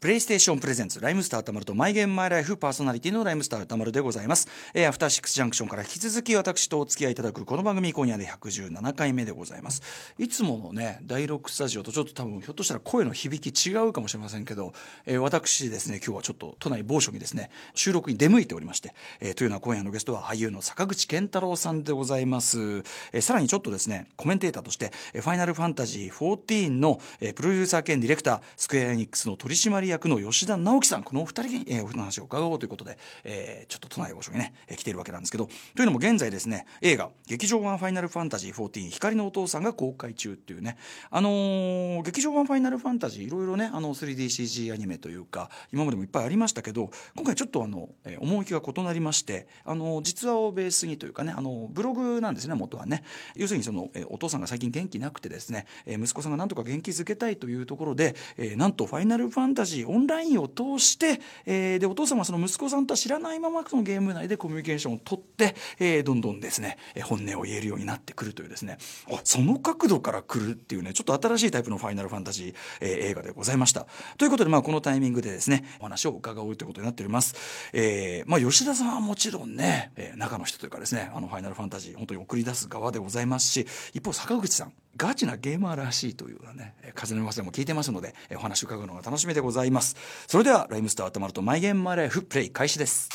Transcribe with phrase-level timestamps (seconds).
[0.00, 4.46] プレイステーションプレゼンツライムスターたまるとマイゲームマイライフパーソナリティのライムスターたまるでございます。
[4.72, 9.82] えー、アフターシックスジャンクションから引き続き私とお付き合いいただくこの番組今夜で117回目でございます。
[10.16, 14.72] いつものね、第6スタジオとちょっと多分ひょっとしたら声の響き違うかもしれませんけど、
[15.04, 22.84] えー、私ですね、今日はちょっと都内某所にですね、収録に出向いておりまして、えー、というのは今夜のゲストは俳優の坂口健太郎さんでございます。
[23.12, 40.76] えー、さらにちょっとですね、コメンテーターとして、えー、ファイナルファンタジー14の、えー、プロデューサー兼ディレクター、スクエアエニックスの取締役の吉田直樹さんこのお二人に、えー、お話を伺おうということで、えー、ちょっと都内御所にね、えー、来ているわけなんですけどというのも現在ですね映画「劇場版ファイナルファンタジー14光のお父さん」が公開中っていうね
[41.10, 53.02] あのー、劇場版ファイナルファンタジーいろいろねあの 3DCG アニメというか今までもいっぱいありましたけど今回ちょっとあの、えー、趣が異なりましてあの実話をベースにというかねあのブログなんですね元はね。
[53.34, 68.78] 要するにその、えー、お父さんが最近元気なくてですね、えー、息子さんがなんとか元気づけたいというところで、えー、なんとファイナルファンタジーオンラインを通して、えー、でお父様はその息子さんとは知らないままそのゲーム内でコミュニケーションを取って、えー、どんどんですね本音を言えるようになってくるというですね。
[69.10, 73.86] あその角度から来るっていうねちょっと新しいタイプのファイナルファンタジー、えー、映画でございました。
[74.16, 77.34] ということでまあこのタイミングでですねお話を伺うということになっております、
[77.72, 84.72] えー、まあ吉田さんはもちろんね、えー、中の人というかですねあのファイナルファンタジー本当に送り出す側でございますし一方坂口さん。
[84.98, 89.96] ガチなゲーマーらしいというね風の噂も聞いてますのでお話を伺うのが楽しみでございます。
[90.26, 93.08] それではライムスターたまるとマイゲームマイライフプレイ開始です。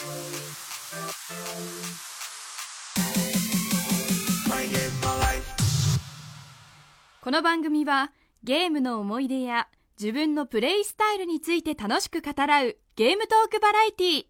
[7.22, 8.12] この番組は
[8.44, 9.68] ゲームの思い出や
[10.00, 14.26] 自分のプレイスタイルについて楽しく語らうゲームトークバラエティー。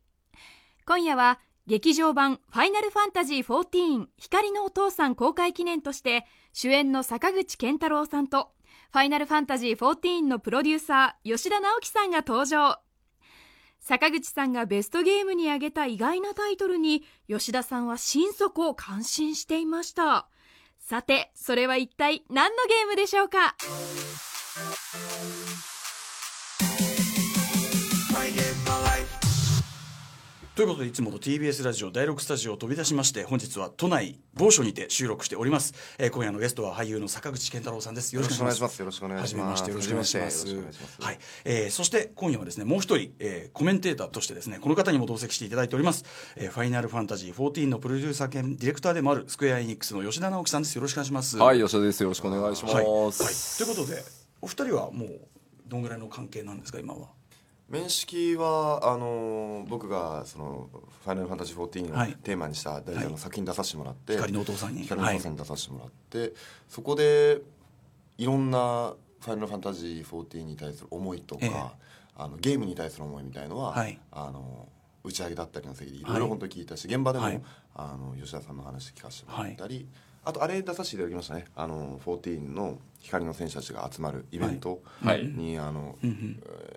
[0.88, 8.52] 今夜は劇場版「ファイナルファンタジー14光のお父さん」公開記念として主演の坂口健太郎さんと
[8.92, 12.80] ファイナルファンタジー14のプロデューサー吉田直樹さんが登場。
[13.80, 20.28] 坂口さんがベストゲームに挙げた意外なタイトルに吉田さんは心底感心していました。
[20.80, 23.56] さてそれは一体何のゲームでしょうか？
[30.55, 38.15] ということでいつもの TBS ラジオ第6スタジオを飛び出しまして本日は都内某所にて収録しております、えー、今夜のゲストは俳優の坂口健太郎さんです。
[38.15, 38.77] よろしくお願いします。
[38.77, 39.67] よろしくお願いします。
[39.67, 40.45] よろしくお願いします。
[41.02, 46.05] はい、えー、そして今夜はですねもう一人、えー、コメンテーターとしてですねこの方にも同席していただいております、
[46.36, 50.75] えー、ファイナルファンタジー14のプロデューサー兼ディレクターでもあるスクエアエニックスの吉田直樹さんです。
[50.75, 51.37] よろしくお願いします。
[51.39, 52.03] はい吉田です。
[52.03, 53.11] よろしくお願いします、はい、はい、
[53.58, 54.03] ということで
[54.39, 55.09] お二人はもう
[55.65, 57.08] どんぐらいの関係なんですか今は？
[57.70, 60.70] 面識はあの僕がその
[61.04, 66.34] 「ファイナルファンタジー14」をテーマにした大体の作品出させてもらって、光のお父さんに光のお父さんに出させてもらって、
[66.68, 67.42] そこで
[68.18, 71.52] いろんな「ファイナルファンタジー14」に対する思いとか、ええ、
[72.16, 74.68] あのゲームに対する思いみたいのは、はい、あの
[75.04, 76.04] 打ち上げだったりの席でい。
[76.04, 77.42] ろいろ本当に聞いたし、現場でも、はい、
[77.76, 79.88] あの吉田さんの話聞かせてもらったり、
[80.26, 81.45] あとあれ出させていただきましたね。
[81.56, 84.82] あの14の光の戦士たちが集まるイベント。
[85.36, 85.98] に、あの、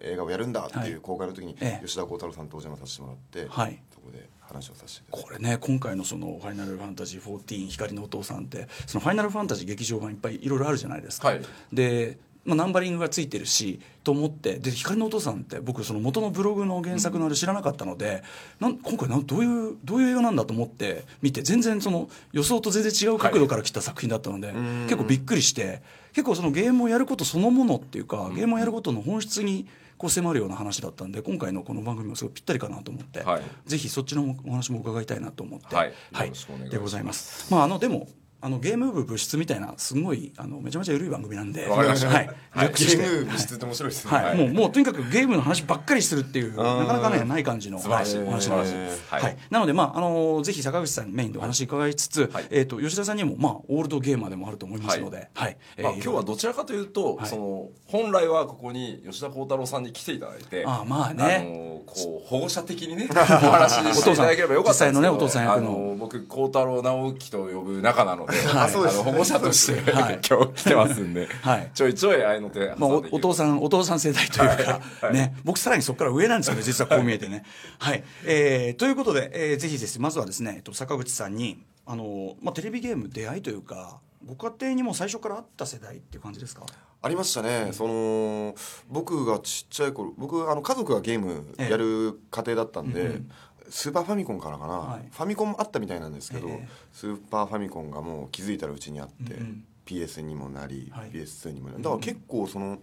[0.01, 3.47] 映画をやるんだっていう公開の時に、吉田鋼太郎さんとお邪魔させてもらって、
[3.95, 11.35] そこで話をさせてこれね今回のその「ファイナルファンタジー14光のお父さん」ってそのファイナルファンタジー劇場版いっぱいいろいろあるじゃないですか。
[11.73, 18.23] でまあ、ナンバリングがついてるしと思ってで光のお父さんって僕その元のブログの原作のあれ知らなかったので、
[18.61, 29.67] うん、なん今回なんどういうどういう映画なんだと思って見て全然その予想と全然違う角度から来た作品だったので、はい、結構びっくりして結構そのゲームをやることそのものっていうかゲームをやることの本質に
[29.99, 36.33] こう迫るような話だったんで今回のこの番組もすごいぴったりかなと思って、はい、ぜひそっちのお話も伺いたいなと思って、はい、はい、
[36.71, 37.53] でございます。
[37.53, 38.09] まああのでも
[38.41, 42.09] あのゲーム部物質みたいなすごいあのめちゃめちゃ緩い番組なんで、わかりました。
[42.09, 42.31] はい。
[42.51, 44.11] はい、ゲーム部物質って面白いですね。
[44.11, 44.37] はい。
[44.37, 49.05] もうもうとにかくゲームの話ばっかりするっていうなかなかねない感じの話お話なんです。
[49.09, 49.37] はい。
[49.51, 55.57] なのでまああのぜひ坂口さんメインでお話伺いつつ、えっと吉田さんにもまあオールドゲーマーでもあると思いますので、はい。
[55.83, 69.03] まあ今日はどちらかというとその本来はここに吉田鋼太郎さんに来ていただいて、あまあね、こう保護者的にね お話していただければよかったんですけど、実際のねお父さん役の僕鋼太郎直樹と呼ぶ仲なので、 あそうです。
[69.03, 75.37] 保護者として、はい、今日来てますんで、はい、ちょいちょい合いの手まあお、お父さんお父さん世代というか、はい、ね。
[75.45, 77.45] 僕さらにそこから上なんですよね実はこう見えてね。
[77.79, 86.65] はい、えー、ということで、えー、ぜひですまずはですね坂口さんにあの、まあ、テレビゲーム出会いというかご家庭にも最初からあった世代っていう感じですか？
[87.03, 88.55] ありましたね、その
[88.89, 93.31] 僕がちっちゃい頃僕あの家族がゲームやる家庭だったんで、ええうんうん
[93.69, 102.79] スーパーファミコンからかな、はい、ファミコンもあったみたいなんですけど、えー、スーパーファミコンがもう気づいたらうちにあって、うん、PS にもなり、はい、PS2 にもなりだから結構その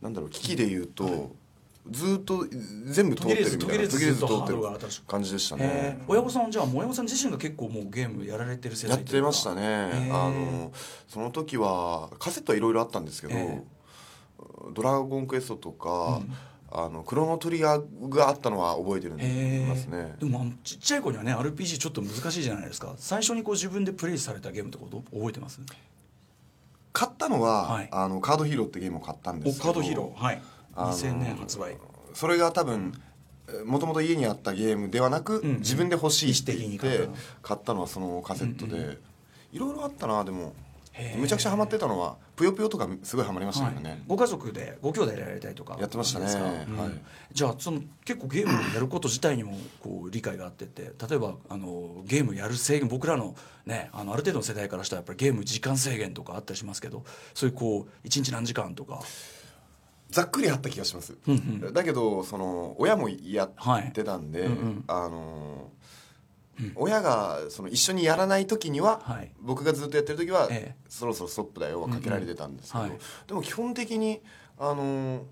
[0.00, 1.32] なんだろう機器でいうと、
[1.90, 2.46] ずっと
[2.86, 4.58] 全部通ってるみたいな途切れず通ってる
[5.06, 9.30] 感じでしたへねえ親御さんじゃあ親御さん自身が結構もうゲームやられてる世やっ代というか。
[9.30, 9.62] てましたね。
[9.62, 10.72] へーあの
[11.08, 13.62] その時はカセットはいろいろあったんですけどえ
[14.72, 16.22] 「ドラゴンクエスト」とか、
[16.72, 20.14] あのクロノトリガーがあったのは覚えてるんへますね。
[20.20, 22.94] でもあのちっちゃい子にはね RPG ちょっと難しいじゃないですか。
[22.96, 25.60] 最初にこう自分でプレイされたゲームってこと覚えてます？
[26.92, 27.88] 買ったのは、はい。
[27.90, 30.22] あのカードヒーローってゲームを買ったんですけどおカードヒーロー。
[30.22, 30.42] はい。
[30.74, 31.76] あの2000年発売。
[32.14, 32.92] それが多分
[33.64, 35.58] もともと家にあったゲームではなく、んうん。
[35.58, 37.08] 自分で欲しいって言って
[37.42, 37.80] 買ったの。
[37.80, 38.98] はそのカセットで、
[39.52, 40.52] いろいろあったなでも
[41.16, 43.74] むちゃくちゃハマってたのはぷよぷよとかすごいハマりましたはい。
[43.74, 46.26] けどね、ご家族でご兄弟でやられたりとかやってましたね。
[46.26, 46.44] ですか？
[46.44, 46.64] はい。
[47.32, 53.34] じゃあその結構ゲームをやること自体にもこう理解があってて例えばあのゲームやる制限僕らの
[53.66, 57.04] ねあのある程度の世代からしたらやっぱりゲーム時間制限とかあったりしますけど
[57.34, 59.02] そういうこう一日何時間とか。
[60.10, 65.70] ざっくりあった気がします、うんうんだけどその親もやってたんで、はいうんうんあの
[66.74, 69.32] 親がその一緒にやらない時には、はい。
[69.40, 70.82] 僕がずっとやってる時は、ええ。
[70.88, 73.28] そろそろストップだよはかけられてたんですけど、うんうんはい。
[73.28, 74.20] でも基本的に
[74.58, 75.24] あの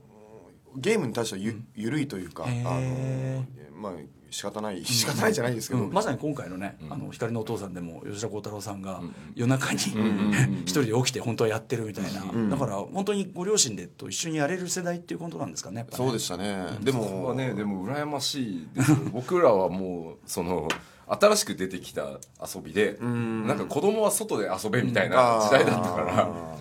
[0.77, 3.93] ゲームに対してはゆ、緩いというか、へあえのまあ
[4.31, 5.93] 仕方ない仕方ないじゃないですけど、うん。
[5.93, 9.01] まさに今回のね、あの光のお父さんでも吉田鋼太郎さんが
[9.35, 16.05] 夜中にんうん 一人で起きて本当はやってるみたいな、んだから本当にご両親でと一緒にやれる世代っていうことなんですかねやっぱね。
[16.05, 18.91] そうでしたね、でもはねでも羨ましいです。
[18.91, 20.69] よ僕らはもうその
[21.09, 23.47] 新しく出てきた遊びでん。
[23.47, 26.57] なんか子供は外で遊べみたいな時代だったからあ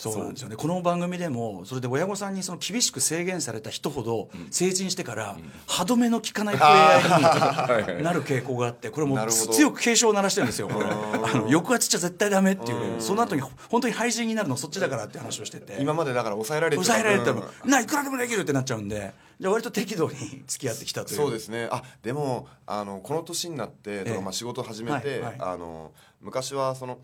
[0.00, 0.56] そうなんですよね。
[0.56, 5.36] この番組でもそれで親御さんにその厳しく制限された人ほど成人してから
[5.66, 10.86] 歯止めの効かない プレイヤーになる傾向があってこれも強く警鐘を鳴らしてるんですよこれ。
[10.88, 12.98] あの抑圧しちゃ絶対ダメっていう。
[13.02, 15.74] その後に本当に廃人になるのそっちだからって話をしてて。
[15.74, 16.92] ー今までだから抑えられてた。
[16.92, 19.12] 抑えられても分ないくらでもできるってなっちゃうんで。
[19.38, 20.16] じゃあ割と適度に
[20.48, 21.16] 付き合ってきたという。
[21.18, 21.68] そうですね。
[21.70, 25.36] あでもあのこの年になってまあ、仕事を始めて、はいはい。
[25.40, 25.92] あの
[26.22, 26.98] 昔はその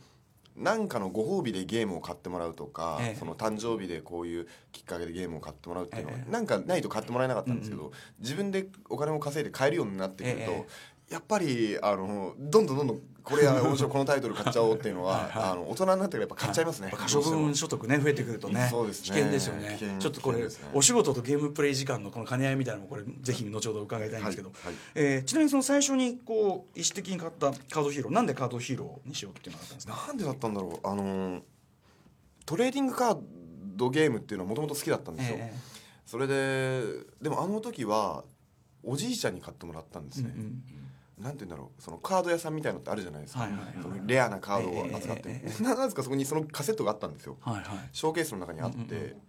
[0.57, 3.17] 何かのご褒美でゲームを買ってもらうとか、ええ。
[3.19, 6.31] その誕生日でこういうきっかけでゲームを買ってもらうっていうのは、ええ。
[6.31, 10.67] なんかないと買ってもらえなかったんですけど、自分でお金を稼いで買えるようになってくると、え。
[11.11, 15.51] やっぱりあのどんどんどんどんこれは面白いこのタイトル買っちゃおうっていうのははいはい。
[15.51, 18.69] あの大人になってからやっぱ買っちゃいますね、可処分所得ね増えてくるとね。
[18.71, 19.17] そうですね。
[19.17, 19.77] 危険ですよね。
[19.99, 24.67] ちょっとこれ、ねお仕事とゲームプレイ時間のこの兼ね合いみたいなのもこれぜひ後ほど伺いたいんですけど、はい。
[24.67, 24.75] はい。
[24.95, 30.05] えーちなみにその最初にこう意思的に買ったカードヒーローなんでカードヒーローにしようっていうのがあったんですか？
[30.07, 30.87] なんでだったんだろう。
[30.87, 31.43] あの
[32.45, 33.19] トレーディングカー
[33.75, 35.53] ドゲームっていうのはもともと好きだったんですよ、え
[36.07, 36.83] それで
[37.21, 38.23] でもあの時は
[38.85, 40.63] おじいちゃんに買ってもらったんですね、うんうん
[41.19, 45.63] なんて言うんだろうそのカード屋さんみたいのってあるじゃないですか、はいはいはいそのレアなカードを扱って、ええええ。
[45.63, 47.37] ななんですかそこにそのカセットがあったんですよ。
[47.41, 47.65] はいはい。
[47.93, 49.23] ショーケースの中にあって、うんうん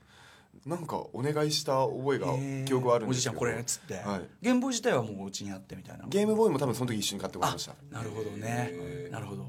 [0.66, 3.40] なんかお願いした覚えが、えー記憶はあるんですけど。
[3.40, 4.22] おじいちゃんこれっつって、はい。
[4.42, 6.06] ゲームボーイ自体はもううちにあってみたいな。
[6.10, 7.76] ゲームボーイも多分その時一緒に買ってもらいました。
[7.92, 8.74] なるほどね。
[9.12, 9.46] なるほど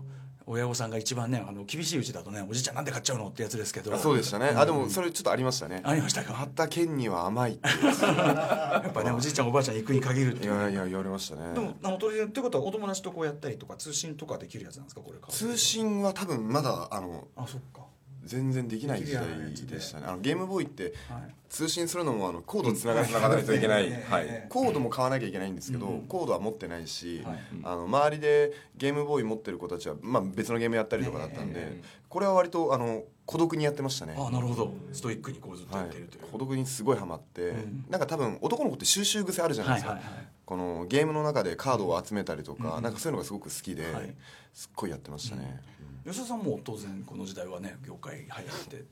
[0.49, 3.95] 親御さんが一番ねあの厳しいうちだとねおじいちゃんなんで買っちゃうのってやつですけど。
[3.95, 5.83] あそうでしたね、あでもそれちょっとありましたね。
[5.85, 6.33] ありましたか？
[6.33, 10.53] 買った剣には甘いってやっぱねおじいちゃんおばあちゃん行くに限るっていう。
[10.53, 11.53] ねいやいや言われましたね。
[11.55, 15.03] でもあのとりあえずってことはお友達とこうやったりとか通信とかできるやつなんですか？
[15.03, 17.83] これ通信は多分まだあのあそっか
[18.29, 19.25] 全然できない時代
[19.67, 20.05] でしたね。
[20.07, 21.35] あのゲームボーイってはい。
[21.49, 24.27] 通信するのもあのコードつながないといけない、ええはい。
[24.27, 24.47] ええ。
[24.51, 27.39] コードも買わなきゃいけないんですけど、うんコードは持ってないし、はい。
[27.65, 34.15] あの周りでゲームボーイ持ってる子たちは、まあ、別のゲームやったりとかだったんで、えこれは割とあの孤独にやってましたね。
[34.19, 34.75] あなるほど。
[34.93, 37.85] ストイックにこうずっとはいやってるという、、孤独にすごいハマって、ん。
[37.89, 39.99] なんか多分男の子って収集癖あるじゃないですか、
[40.45, 42.83] このゲームの中でカードを集めたりとか、うん。
[42.83, 44.15] なんかそういうのがすごく好きで、はい。
[44.53, 45.61] すっごいやってましたね、
[46.09, 48.85] 吉田さんも当然この時代はね業界入って。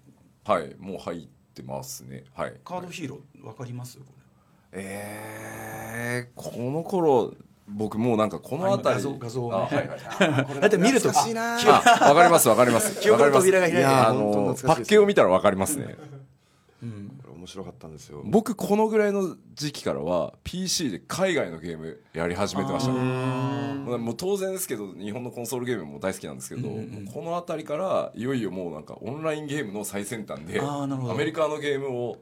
[0.44, 2.24] はいもう入ってますね。
[2.34, 2.54] はい。
[2.64, 3.98] カードヒーローわかります？
[3.98, 4.04] こ
[4.72, 7.32] えー、この頃
[7.68, 9.02] 僕もうなんかこの辺り。
[9.02, 9.56] 画像画像をね。
[9.56, 13.00] あはいはい れだって見るとあわかりますわかります。
[13.00, 15.96] 記憶のわかります扉が開いやあのパッケを見たらわかりますね
[17.46, 18.22] 面白かったんですよ。
[18.24, 22.92] 僕このぐらいの時期からは PC で海外のゲームやり始めてました。
[22.92, 22.98] ね
[23.86, 27.06] もう当然ですけど日本のコンソールゲームも大好きなんですけど、うんうんうん。
[27.06, 30.86] この辺りからいよいよもうなんかオンラインゲームの最先端でア
[31.16, 32.18] メリカのゲームを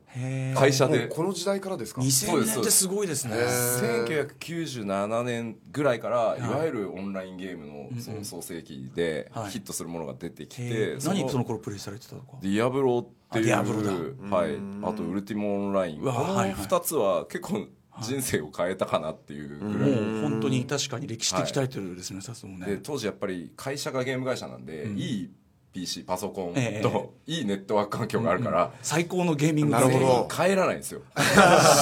[0.55, 1.09] 会社で。
[1.09, 3.35] この時代からですか？2000年ってすごいですね。
[3.35, 6.41] へー1997年ぐらいからい。
[6.43, 8.19] わゆるオンラインゲームのそうん。
[8.19, 9.51] の創世期ではい。
[9.51, 11.09] ヒットするものが出てきへてー。
[11.09, 12.37] 何その頃プレイされてたのか？
[12.43, 13.07] ディアブロ
[13.41, 14.55] っていうはい。
[14.55, 14.83] うん。
[14.85, 16.01] あとウルティモオンライン。
[16.01, 16.67] うこのわはいはい。
[16.67, 17.67] 2つは結構
[18.01, 19.59] 人生を変えたかなっていう。
[19.59, 19.91] ぐらい。
[19.91, 22.67] もう本当に確かに歴史的タイトルですね、さすもね。
[22.67, 24.99] で当時やっぱり会社がゲーム会社なんで、うん。
[24.99, 25.31] いい
[25.75, 30.29] PC パソコンといいネットワーク環境があるから、最高のゲーミングなるほど。
[30.31, 31.01] 帰らないんですよ。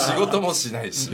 [0.08, 1.10] 仕事もしないし。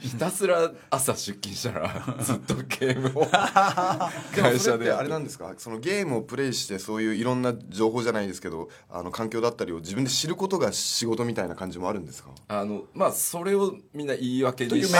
[0.00, 3.26] ひたすら朝出勤したら ずっとゲームを
[4.40, 5.52] 会社であれなんですか？
[5.58, 12.30] そのゲームをプレイしてそういういろんな情報じゃないですけどあの環境だったりを自分で知ることが仕事みたいな感じもあるんですか？
[12.48, 14.98] あのまあそれをみんな言い訳にして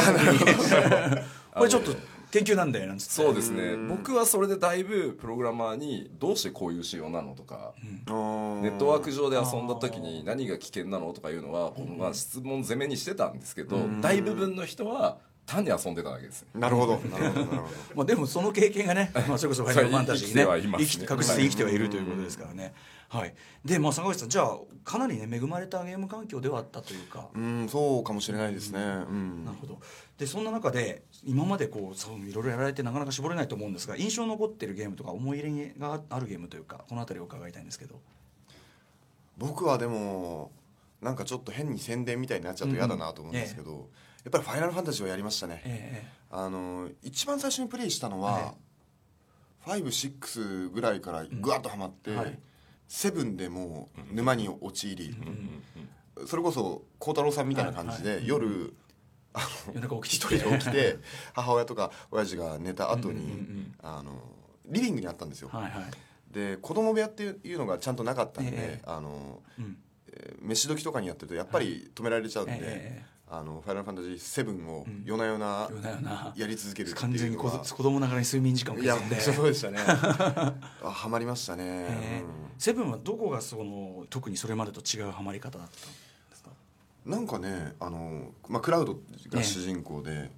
[1.55, 1.93] これちょっと
[2.31, 3.13] 研究なんだよなんつって。
[3.13, 3.77] そうですね。
[3.89, 7.73] 僕はそれでだいぶプログラマーにどうしてこういう仕様なのとか、
[8.07, 16.99] うん、ネットワーク上で遊んだ時に何が危険なのとかいうのは、まあ、質問攻めにしてたんですけど大部分の人は単に遊んでただけです、なるほど。
[16.99, 17.63] なるほどなるほど。
[17.95, 22.75] まあでもその経験がね、まあ、それこそファイナルファンタジーにね生き確実に生きてはいるということですからね、
[23.09, 23.35] はい、
[23.65, 27.29] で、まあ、坂口さんじゃあかなりね恵まれたゲーム環境ではあったというか。
[27.35, 29.79] うんそうかもしれないですね、うん、なるほど。
[30.19, 38.01] でそんな中で今までこうそういろいろやられてなかなか絞れないと思うんですが印象残ってるゲームとか思い入れがあるゲームというかこの辺りを伺いたいんですけど。
[39.39, 40.51] 僕はでも
[41.01, 43.85] なんかちょっと変に宣伝みたいになっちゃうと嫌だなと思うんですけど、うんええ、
[44.25, 48.55] やっぱり「ファイナルファンタジー」はやりましたね、え、あの一番最初にプレイしたのは、
[49.69, 52.39] ええ、56ぐらいからぐわっとはまって、うんはい
[52.89, 55.15] セブンでも沼に陥り、
[56.27, 58.75] それこそ孝太郎さんみたいな感じで、夜
[60.03, 60.39] 一人で。
[60.59, 60.97] 起きて
[61.35, 64.21] 母親とか親父が寝た後に、あの
[64.67, 65.51] リビングにあったんですよ、
[66.31, 69.43] で子供部屋っていうのがちゃんとなかったんで、あの、
[70.41, 79.21] 飯時とかにやってるとやっぱり止められちゃうんで、あのファイナルファンタジー7を夜な夜なやり続ける完全に子供ながらに睡眠時間を削んで。
[79.21, 79.79] そうでしたね。
[80.83, 82.25] はまりましたね、
[82.59, 85.91] セブンはどこがその特にそれまでと違うハマり方だったん
[86.31, 86.51] ですか？
[87.05, 88.99] なんかねあの、まあ、クラウド
[89.31, 90.33] が主人公で、ね、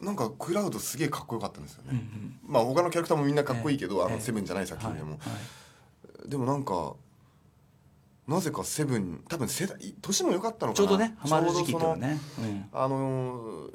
[0.00, 6.94] なんかクラウドすげえかっこよかったんですよね、うんうん、まあ他のキャラクターもみんなかっこいいけど、あのセブンじゃない作品でも、はいはい、でもなんか
[8.30, 10.88] なぜかセブン多分世代年も良かったのかな。
[10.88, 13.68] ちょうどねハマる時期とね、うん、あの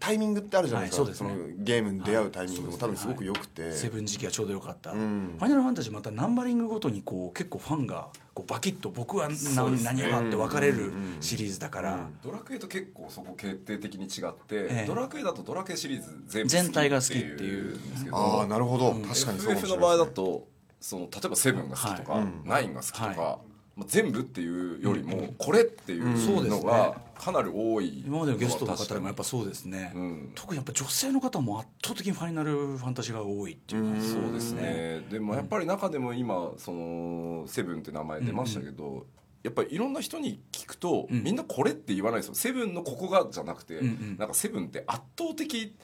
[0.00, 12.00] タイミングってあるじゃないですか、はい、そ、ね、のゲームに出会うタイミングも多分すごく良くて、はい、セブン時期はちょうど良かった、うん、ファイナルファンタジーまたナンバリングごとにこう結構ファンがこうバキッと僕は何,、何がって分かれるシリーズだから、うん。
[12.00, 17.76] うん、ドラクエと結構そこ決定的に違って、ええ、ドラクエだとドラクエシリーズ全部全体が好きっていう。
[17.76, 20.48] んですけどああなるほど、確かにそうかもしれない、FF の場合だと
[20.80, 23.50] その例えばセブンが好きとか、はい、ナインが好きとか、はい。
[23.86, 29.94] 全部っていうよりもこれっていうのがかなり多い、今までのゲストの方でもやっぱそうですね、
[30.34, 35.06] 特にやっぱ女性の方も圧倒的にファイナルファンタジーが多いっていうそうですね。
[35.10, 39.06] でもやっぱり中でも今そのセブンって名前出ましたけど、
[39.42, 42.34] やっぱりいろんな人に聞くと、みんなこれって言わないですよ。
[42.34, 43.80] セブンのここがじゃなくて、
[44.18, 45.74] なんかセブンって圧倒的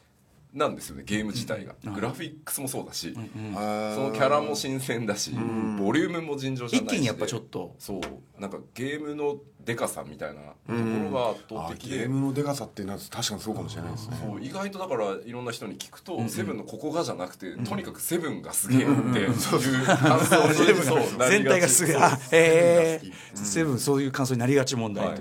[0.55, 6.93] なんですよねゲーム自体が、グラフィックスもそうだし、そのキャラも新鮮だし、ボリュームも尋常じゃないし。
[6.95, 7.75] 一気にやっぱちょっと。
[7.79, 8.41] そう。
[8.41, 14.17] なんかゲームのでかさみたいなところが圧倒的で、ゲームのでかさっていうのは確かにそうかもしれないですね。
[14.25, 23.13] そう意外とだからいろんな人に聞くと、セブンのここがじゃなくて、とにかくセブンがすげえっていう感想に 全体がすげえあへえ。
[23.35, 25.21] セブンそういう感想になりがち問題、はい、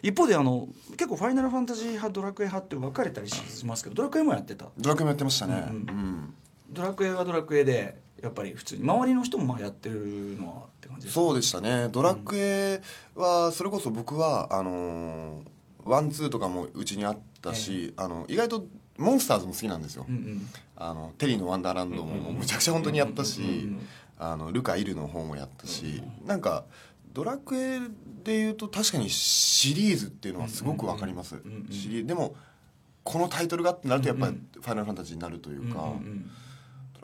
[0.00, 4.66] 一方であの結構ファイナルファンタジー派ドラクエ派って分かれたりしますけどドラクエもやってた。
[4.78, 6.34] ドラクエもやってましたね、うん。
[6.70, 11.88] ドラクエはドラクエでやっぱり普通に周りの人もまあやってるのはって感じそうでしたね。
[11.92, 12.80] ドラクエ
[13.14, 15.42] はそれこそ僕はあの
[15.84, 18.66] ワンツーとかもうちにあったし、えー、あの意外と
[18.98, 23.76] モンスターズも好きなんですよ、うんうん、あのテリーのワンダーランドもむちゃくちゃ本当にやったし、
[24.18, 26.64] あのルカ・イルの方もやったし、うん、なんか
[27.12, 27.80] ドラクエ
[28.24, 31.36] でいうと確かにシリーズっていうのはすごく分かります、
[32.04, 32.34] でも
[33.04, 35.92] このタイトルがってなるとやっぱり「ファイナルファンタジー」になるというか、ドラ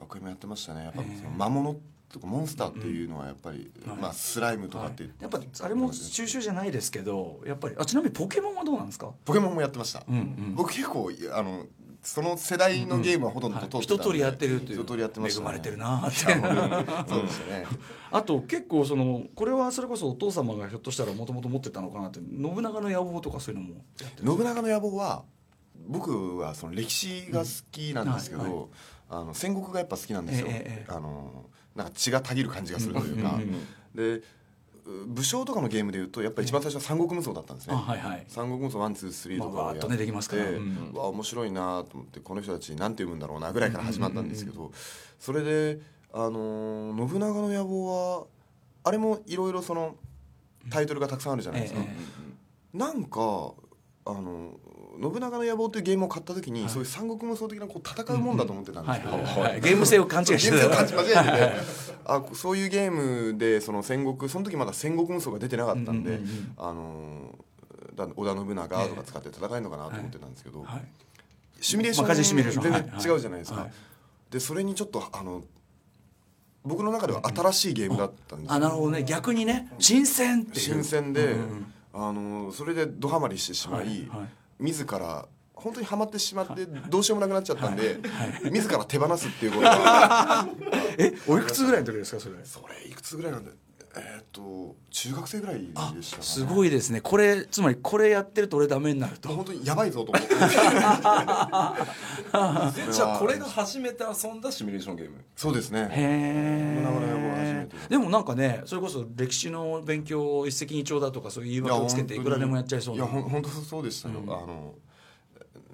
[0.06, 0.84] クエもやってましたね。
[0.84, 1.76] やっぱその魔物
[2.12, 9.10] とかモンスターっていうのはやっぱり、まあ、スライムとかって、やっぱあれも収集じゃないですけどやっぱりあちなみにポケモンはどうなんですか？
[9.24, 10.02] ポケモンもやってました、
[10.54, 11.66] 僕結構あの
[12.02, 16.16] その世代のゲームはほとんど通ってたんで、一通りやってるという一通りやってました、恵まれてるなって。
[17.08, 17.66] そうですね。
[18.10, 23.84] あと結構そのこれはそれこそお父様がひょっとしたらもともと持ってたのかなって信長の野望とかそういうのも
[24.22, 25.22] 信長の野望は
[25.88, 28.68] 僕はその歴史が好きなんですけど、うんはいはい、
[29.12, 31.44] あの戦国がやっぱ好きなんですよ、えー、あの
[31.76, 33.38] なんか血がたぎる感じがするというか、
[33.94, 34.22] で
[35.06, 44.72] 武将とかのゲームでいうとやっぱり一番最初は三国無双だったんですね、はいはい、三国無双 one two three とかをやって、まあ、できますから、うん、わ面白いなと思ってこの人たち何て読むんだろうなぐらいから始まったんですけど、
[45.20, 45.78] それで、
[46.12, 48.26] あのー、信長の野望は
[48.82, 49.94] あれもいろいろその
[50.68, 51.96] タイトルがたくさんあるじゃないですか、え
[52.74, 53.20] え、なんか
[54.04, 54.54] あの
[55.02, 59.16] 信長の野望というゲームを買った時に、はい、そういう三国無双的なこう戦うもんだと思ってたんですけど、
[59.60, 60.38] ゲーム性を勘違い。
[60.38, 66.20] してたあそういうゲームでその戦国その時まだ戦国無双が出てなかったんで、
[66.56, 67.36] あの
[68.16, 70.84] 織田信長とか使って戦えるのかなと思ってたんですけど、はい、
[71.60, 73.66] シミュレーション全然違うじゃないですか。
[74.30, 75.42] でそれにちょっとあの
[76.64, 79.02] 僕の中では新しいゲームだったんですあなるほどね。
[79.02, 81.34] 逆にね新鮮って新鮮で、
[81.92, 84.28] あのそれでドハマりしてしまい、はいはい、
[84.62, 87.98] 自ら本当にはまってしまってどうしようもなくなっちゃったんで、
[88.50, 90.46] 自ら手放すっていうことが。
[90.98, 92.34] えおいくつぐらいの時ですかそれ？
[92.44, 93.50] それいくつぐらいなんだ
[93.94, 95.66] えっ、と中学生ぐらいで
[96.02, 97.00] した、ね、すごいですね。
[97.00, 99.28] これつまりこれやってると俺ダメになると。
[99.28, 100.28] 本当にやばいぞと思って。
[102.92, 105.16] じゃあこれが初めて遊んだシミュレーションゲーム。
[105.36, 105.88] そうですね。
[105.90, 113.04] へえでもなんかねそれこそ歴史の勉強一石二鳥だとかそういう言い訳をつけていくらでもやっちゃいそうな。
[113.04, 114.74] いや本当そうでしたよ、うん、あの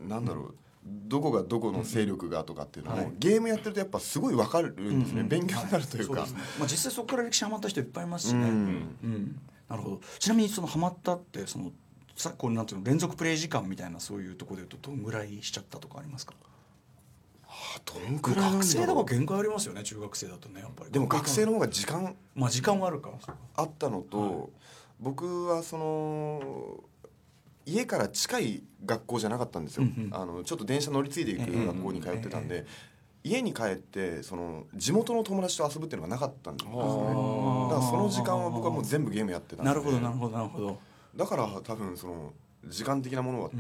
[0.09, 0.55] なんだろう、
[0.89, 6.27] どこがどこの勢力がとかっていうのも、ゲームやってるとやっぱすごい分かるんですね、勉強になるというか、
[6.59, 9.41] まあ、実際そこから歴史ハマった人いっぱいいますしね、うん。
[9.69, 10.01] なるほど。
[10.19, 11.73] ちなみにそのハマったってその
[12.17, 16.35] さこうなんていうの連続プレイ時間みたいなそういうところでいうとどんぐらいしちゃったとかありますか？
[17.47, 20.91] はあ、どんぐらい学生だから限界ありますよね中学生だとねやっぱり。
[20.91, 23.11] でも学生の方が時間まあ時間はあるか。
[23.57, 24.49] あったのと、はい、
[25.01, 26.85] 僕はその
[27.69, 32.67] 家から近い学校じゃなかったんですよ、うんうん、あのちょっと電車乗り継いでいく学校に通ってたんで、
[33.25, 36.79] 家に帰ってその地元の友達と遊ぶっていうのがなかったんですよね。
[36.79, 39.65] だからその時間は僕はもう全部ゲームやってたんで。
[39.65, 40.79] なるほどなるほどなるほど。
[41.17, 42.33] だから多分その
[42.67, 43.51] 時間的なものは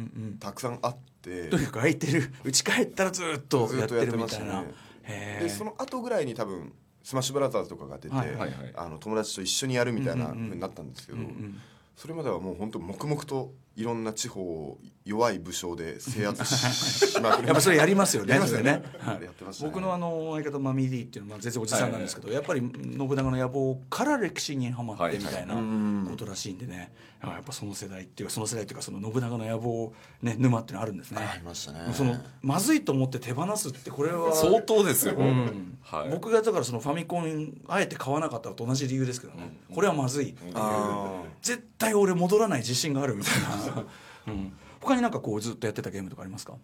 [0.41, 2.33] たくさんあって、うんうん、とにかく空いてる。
[2.45, 6.73] 家帰ったらずっとやってるみたいな、ね、でその後ぐらいに多分
[7.03, 11.61] スマッシュブラザーズとかが出て、はいはいはい、あの友達と一緒にやるみたいなふうになったんですけど、うんうんうん、
[11.97, 18.37] それまではもう本当黙々といろんな地方を弱い武将で制圧しまくやっぱそれやりますよね。
[18.37, 18.82] ねね。
[18.99, 19.20] はい、
[19.62, 25.54] 僕のあの相方マミディっていうのは全然おじさんなんですけど、やっぱり信長の野望から歴史にはまってみたいな
[26.11, 26.92] ことらしいんでね、
[27.23, 31.20] やっぱその世代っていうかその世代っていうかその信長の野望ね沼っていうのあるんですね。
[31.23, 31.92] ありましたね。
[31.92, 35.14] そのまずいと思って手放すってこれは相当ですよ。
[35.16, 35.79] うん。
[35.83, 40.55] はい、僕がだからそのファミコンあえて買わなかったと同じ理由ですけどね、これはまずいっていう。
[41.40, 43.67] 絶対俺戻らない自信があるみたいな。
[44.26, 44.31] う。
[44.31, 46.54] ん、他になんかこうずっとやってたゲームとかありますか？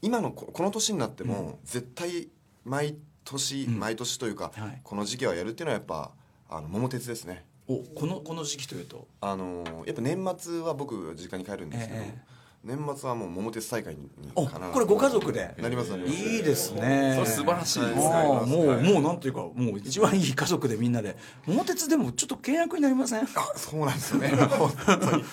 [0.00, 2.28] 今のこの年になっても、絶対
[2.64, 6.10] 毎年、毎年というか、はい、この時期はやるっていうのはやっぱ
[6.48, 7.44] あの桃鉄ですね。
[7.68, 9.06] おこのこの時期というと？
[9.20, 12.31] あのやっぱ年末は僕実家に帰るんですけど、えー
[12.64, 14.08] 年末はもう桃鉄大会に
[14.46, 15.54] かなこれご家族で？
[15.58, 17.12] なりますいいですね。
[17.16, 18.00] それ素晴らしいですね。
[18.00, 21.16] もうもうなんていうかもう一番いい家族でみんなで。
[21.46, 23.22] 桃鉄でもちょっと契約になりません？
[23.22, 24.28] あそうなんですよね。
[24.36, 24.70] 本
[25.00, 25.24] 当に。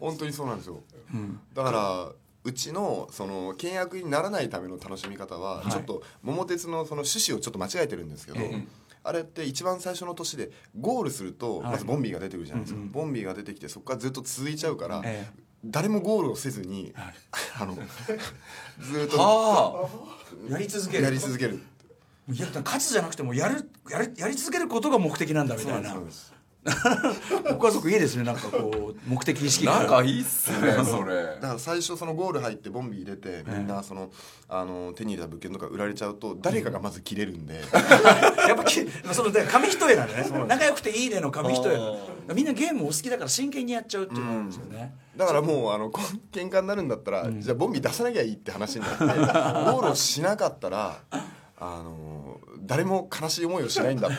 [0.00, 0.80] 本当にそうなんですよ、
[1.12, 2.12] うん、だから
[2.44, 8.38] うちのその契約にならないための楽しみ方は、ちょっと桃鉄のその趣旨をちょっと間違えてるんですけど、
[9.02, 15.02] あれって一番最初の年でゴールするとまずボンビーが出てくるじゃないですか、ボンビーが出てきてそこからずっと続いちゃうから、
[15.64, 17.14] 誰もゴールをせずに、はい、
[17.60, 19.90] あのずっと
[20.48, 21.04] やり続ける。
[21.04, 21.60] やり続ける。
[22.30, 25.96] いや勝つじゃなくてもやるやるやり続けることが目的なんだみたいな
[27.58, 31.24] ご家族いいですねなんかこう目的意識なんかいいっすねそれ。
[31.24, 34.10] だから最初そのゴール入ってボンビー入れてみんなその
[34.48, 37.60] あの手に入れた物件とか売られちゃうと誰かがまず切れるんで。
[38.48, 41.98] やっぱきその紙一重なんでね仲良くていいねの紙一重。
[42.34, 51.00] みんなゲームお好きだから真剣にやっちゃうっていうのなんですよね、だからもうあの喧嘩になるんだったら、じゃあボンビー出さなきゃいいって話になってゴールをしなかったら
[51.60, 54.08] あの誰も悲しい思いをしないんだ。
[54.08, 54.14] 画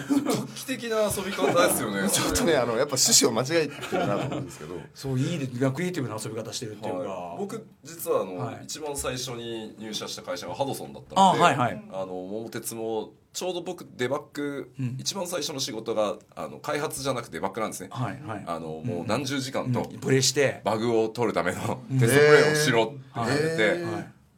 [0.55, 2.07] 期的な遊び方ですよね。
[2.11, 4.75] ちょっとねあのやっぱ趣旨を間違えてるなと思うんですけど。
[4.93, 20.61] そういいクリエイティブな遊び方してるっていうか、はい、僕実はあの、はい、一番最初に入社した会社がハドソンだったのであ、はいはい、あの桃鉄もちょうど僕デバッグ、うん、一番最初の仕事があの開発じゃなくてデバッグなんですね、はいはい、あのもう何十時間と、プレイして。
[20.65, 23.79] バグを取るためのテストプレイをしろって言われて、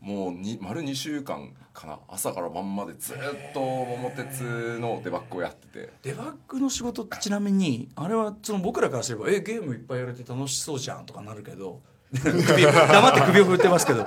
[0.02, 2.00] もうに丸2週間かな。
[2.08, 3.18] 朝から晩までずっ
[3.54, 5.90] と桃鉄のデバッグをやってて。
[6.04, 11.82] デバッグの仕事ってちなみにあれはその僕らからすれば「えゲームいっぱいやれて楽しそうじゃん」とかなるけど
[12.12, 14.00] 首黙って首を振ってますけど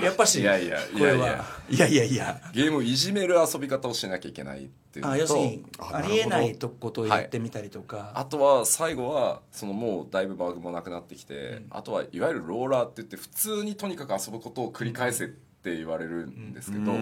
[0.00, 1.44] やっぱしいやいやいやいや。
[1.68, 2.40] いやいやいや。
[2.52, 16.92] ゲームをいじめる遊び方をしなきゃいけないっていうあ要するにありえないとことをやってみたりとか、はい、あとは最後はそのもうだいぶバグもなくなってきて、うん、あとはいわゆるローラーって言って普通にとにかく遊ぶことを繰り返せって言われるんですけど、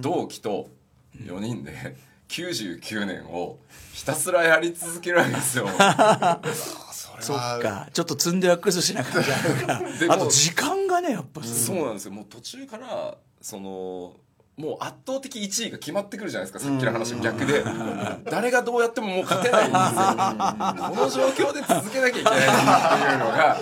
[0.00, 0.68] 同期と
[1.16, 1.96] 4人で
[2.28, 3.58] 99年を
[3.92, 5.68] ひたすらやり続けるわけですよ。
[7.20, 7.88] そっか。
[7.92, 9.66] ちょっと積んでは崩しな感じあるか。
[10.06, 12.12] らあと時間がねやっぱそうなんですよ。
[12.12, 14.14] もう途中からその
[14.56, 17.64] もう圧倒的1位が決まってくるじゃないですかさっきの話も逆で。
[18.30, 19.90] 誰がどうやってももう勝てないんですよ。
[20.88, 23.58] この状況で続けなきゃいけないっていうのが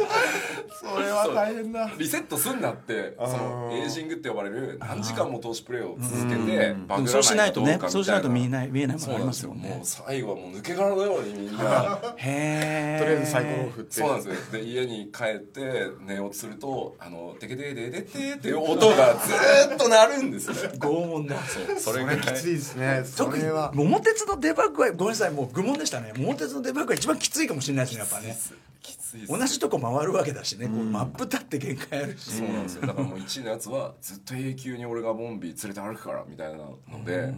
[0.94, 1.90] それは大変だ。
[1.98, 11.98] リセットすんなってそのエイジングって呼ばれる何時間も投資プレーを続けてバグそうしないとねらそうしないと見えない見えないものありますよもうね最後はもう抜け殻のようにみんな。
[12.16, 13.94] へえとりあえずサイコロを振って。
[13.94, 14.52] そうなんですよ。
[14.52, 21.36] で家に帰って寝ようとすると「あのテケテケテテテ」っていう音がずーっと鳴るんですよ 拷問だ。
[21.44, 23.02] それそれきついですね。
[23.04, 23.70] そ特にれは。
[23.74, 26.12] 桃鉄のデバッグはごめんなさいもう愚問でしたね。
[26.16, 28.36] 桃鉄のデバッグが一番きついかもしれないですねやっぱね。
[28.82, 28.96] き
[29.28, 32.82] 同じとこ回るわけだしね、こうマップ立って限界あるし、そうなんですよ。
[32.82, 37.32] だからもう1位のやつはずっと永久に俺がボンビー連れて歩くからみたいなので、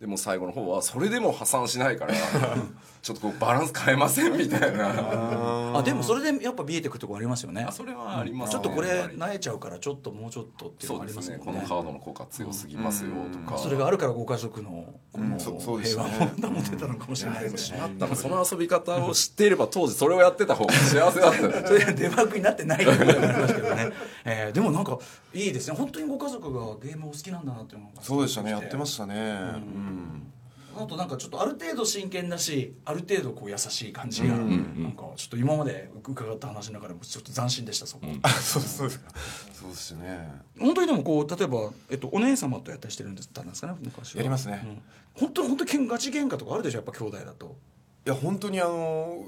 [0.00, 2.14] でも最後の方はそれでも破産しないから
[3.04, 5.78] ちょっとこうバランス変えませんみたいな。
[5.78, 7.62] あでもそれでやっぱ見えてくるとこありますよね。
[7.62, 11.44] あそれはありますちょっとこれ慣れちゃうからちょっともうちょっとっていうのありますですね。
[11.44, 13.58] このカードの効果強すぎますよとか。
[13.58, 16.16] それがあるからご家族のこの平ね。
[16.40, 17.80] 和を保てたのかもしれないですね。
[17.98, 21.40] だからその遊び方を知っていれば当時それをやってた方が幸せだった。
[21.68, 23.92] それデバッグになってないってことになりますけどね、
[24.24, 24.98] えーでもなんか
[25.34, 25.76] いいですね。
[25.76, 28.52] 本当にご家族がゲームを好きなんだなっていうのがそうでしたね。
[28.52, 29.14] やってましたね。
[29.14, 30.30] うん
[30.76, 39.10] あとなんかちょっとある程度真剣だしある程度こう優しい感じが、なんかちょっと今まで伺った話の中でもちょっと斬新でしたそこ、あそう そうですか。
[39.52, 40.30] そうですね。
[40.58, 44.18] 本当にでもこう例えば、えっと、お姉様とやったりしてるんですたんですかね昔は。
[44.18, 44.62] やりますね。
[44.64, 44.82] うん
[45.14, 47.56] 本当に本当にけんガチ喧嘩とかあるでしょやっぱ兄弟だと。
[48.04, 49.24] いや本当にあの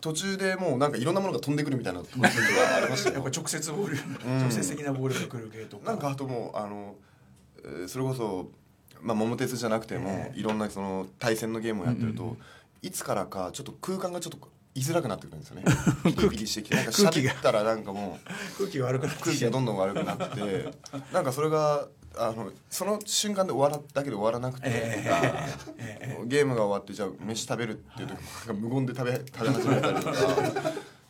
[0.00, 2.28] 途中でもうなんかいろんなものが飛んでくるみたいな時が
[2.76, 3.14] ありましたよ。
[3.16, 5.90] やっぱ直接暴力、直接的な暴力が来る系とか。
[5.90, 6.96] なんかあともうあの
[7.64, 8.50] えーそれこそ、
[9.02, 12.36] まあ、桃鉄じゃなくても、いろんなその対戦のゲームをやってると、
[12.82, 15.64] いつからかちょっと空間がちょっと居づらくなってくるんですよね。
[16.04, 16.76] ピリピリしてきて。
[16.76, 20.72] なんか ったらなんかもう空気が悪く空気がどんどん悪くなって
[21.12, 24.68] なんかそれがあのその瞬間で終わらだけで終わらなくて、
[26.26, 30.14] ゲームが終わってじゃあ飯食べるっていう時も無言で食べ食べ始めたりとか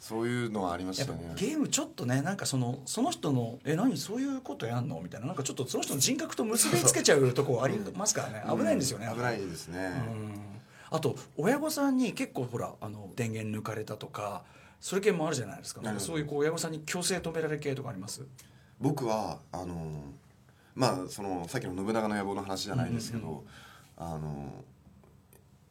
[0.00, 3.96] そういうのはありましたぱねゲームちょっとねなんかそのその人の「え何？
[3.96, 8.44] そういうことやんの?」みたいななんかちょっとその人の人格と結びつけちゃうとこありますからね。
[8.48, 9.90] 危ないんですよね、危ないですね、
[10.90, 14.44] あと親御さんに結構ほらあの電源抜かれたとか
[14.80, 18.24] それ系もあるじゃないですか、なんかそういうこう親御さんに強制止められる系とかあります？
[18.80, 20.04] 僕はあの
[20.76, 23.44] まあそのさっきの信長の野望の話じゃないですけど、
[23.96, 24.64] あの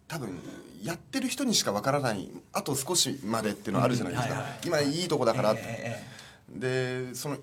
[0.07, 0.39] 多分
[0.83, 6.01] やってる人にしかわからないあと少しまでっていうのあるじゃないですか、今いいとこだから、え
[6.49, 7.37] でその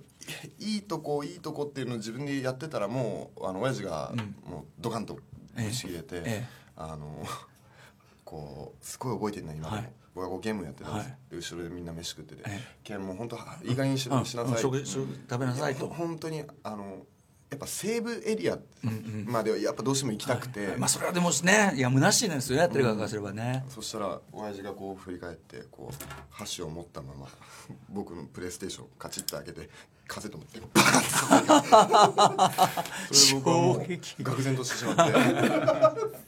[0.59, 4.13] いいとこいいとこっていうのを自分でやってたらもうあの親父が
[4.47, 6.45] もうドカンとぶち切れて、ええ。
[6.77, 7.25] あの
[8.25, 9.93] こうすごい覚えてるね今でも、はい。
[10.15, 11.19] 僕はこうゲームやってたんです、はい。
[11.31, 12.43] で後ろでみんな飯食ってて。
[12.47, 14.71] え「ケンもう本当いい加減にしなさい」食
[15.39, 15.87] べなさいと。
[15.87, 17.07] や本当にあの
[17.55, 18.59] やっぱ西部エリア
[19.27, 25.95] まではやっぱどうしても行きたくて、まあそれはでもねいや虚しいですよねやってる側からすればね、そしたら親父がこう振り返ってこう
[26.31, 27.29] 箸を持ったまま
[27.91, 29.71] 僕のプレイステーションカチッと開けて
[30.09, 32.43] カセット持ってバーン
[33.09, 33.15] って。
[33.15, 34.23] それで僕はもう衝撃。
[34.23, 35.15] 愕然としてしまって。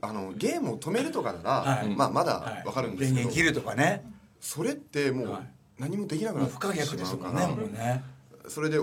[0.00, 1.88] あのゲームを止めるとかなら、はい。
[1.88, 4.04] まあ、まだわかるんですけど、電源切るとかね。
[4.40, 5.54] それってもうはい。
[5.78, 8.04] 何もできなくなってしまうから、ねね。
[8.48, 8.78] それで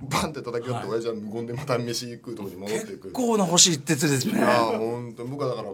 [0.00, 4.34] バンって叩き割って親父は無言でまた飯食うとこに戻っていく結構な星一徹ですね。
[4.34, 5.70] いやー本当僕はだから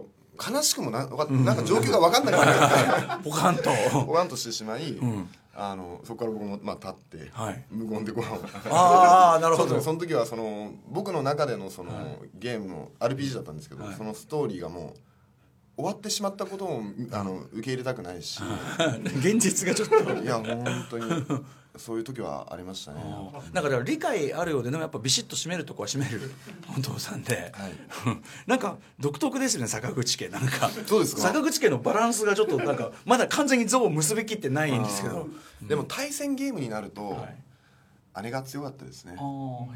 [0.55, 3.69] 悲しくもななんか状況が分かんなくなって ポカンと。
[4.05, 4.97] ポカンとしてしまい、
[5.53, 7.63] あのそこから僕もまあ立って、はい。
[7.69, 8.39] 無言でご飯を。
[8.71, 9.79] ああなるほど。
[9.81, 11.91] その時はその僕の中でのその、
[12.35, 13.95] ゲームの RPG だったんですけど、はい。
[13.95, 14.93] そのストーリーがも
[15.77, 16.81] う終わってしまったことを
[17.11, 18.39] あの受け入れたくないし、
[19.19, 20.23] 現実がちょっと。
[20.23, 21.05] いや本当に
[21.77, 23.01] そういう時はありましたね。
[23.53, 26.31] だから理解あるようででもやっぱビシッと締めるとこは締める
[26.77, 27.53] お父さんで、
[28.45, 30.69] なんか独特ですよね坂口家なんか。
[30.85, 31.21] そうですか？
[31.21, 35.27] 坂口家のバランスがちょっとなんかまだ完全に像を結びきってないんですけど。
[35.61, 37.35] でも対戦ゲームになると、はい
[38.23, 39.15] 姉が強かったですね。
[39.17, 39.69] あの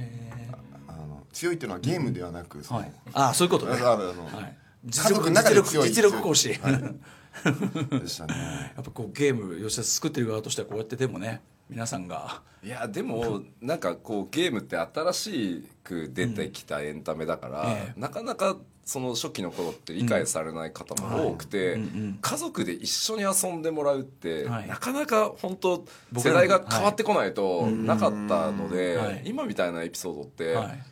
[1.31, 2.93] 強いっていうのはゲームではなく、そのーはい。
[3.13, 4.53] ああそういうことね、は
[4.85, 7.99] い、家族の中で強い実力行使、はい。
[7.99, 8.33] でしたね。
[8.75, 12.41] やっぱこうゲーム吉田作ってる側としてはこうやってでもね皆さんが。
[12.63, 17.99] いやでも なんかこうゲームって新しく出てきたエンタメだから、ええ。
[17.99, 24.67] なかなかその初期の頃って理解されない方も多くて、うんうん家族で一緒に遊んでもらうって、はい。
[24.67, 25.85] なかなか本当
[26.17, 29.23] 世代が変わってこないとなかったので、はい。
[29.25, 30.83] 今みたいなエピソードって、はい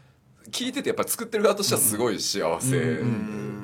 [0.52, 3.02] 聞いててやっぱり作ってる側としてはすごい幸せ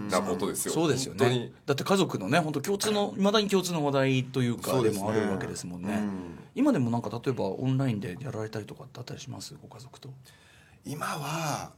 [0.09, 1.51] なことですよ、そうですよね。
[1.65, 3.21] だって家族のね本当共通のい。
[3.21, 6.01] まだに共通の話題というかでもあるわけですもんね、
[6.55, 9.55] 今でもなんか例えばオンラインでやられたりとかってあったりします？
[9.61, 10.09] ご家族と。
[10.85, 11.71] 今は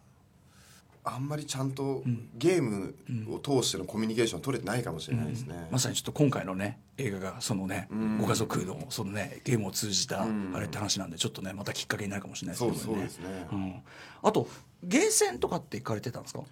[1.04, 2.04] あんまりちゃんと
[2.38, 2.94] ゲーム
[3.34, 13.00] を通してのコミュニケーション取れてないかもしれないですね、まさにちょっと今回のね映画がそのね、ご家族のそのねゲームを通じたあれって話なんでちょっとねまたきっかけになるかもしれないですけどね。
[13.00, 13.82] そうですね、うん、
[14.22, 14.48] あと
[14.84, 16.40] ゲーセンとかって行かれてたんですか？
[16.40, 16.46] も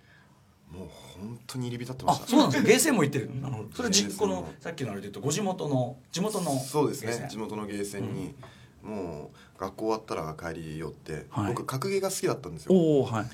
[0.86, 0.88] う
[1.20, 2.28] 本当に入り浸ってました。
[2.28, 3.42] そうなんですゲーセンも行ってる。
[3.42, 3.70] なるほど。
[3.74, 7.28] それじこのさっきのあれで言うとご地元の地元のそうですね。
[7.30, 8.36] 地元のゲーセンに、
[8.84, 12.76] もう学校終わったら帰り寄って、はい、僕格ゲーが好きだったんですよ。
[12.76, 13.26] おはい。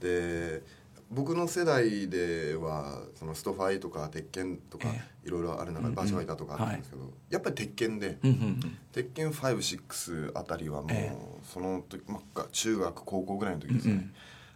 [0.00, 0.62] で
[1.10, 4.88] 僕の世代ではそのストファイとか鉄拳とか
[5.24, 8.18] いろいろある中でバーチャファイターとかあるんですけど、やっぱり鉄拳で、
[8.90, 14.10] 鉄拳56あたりはもうその時、まあ、中学高校ぐらいの時ですね、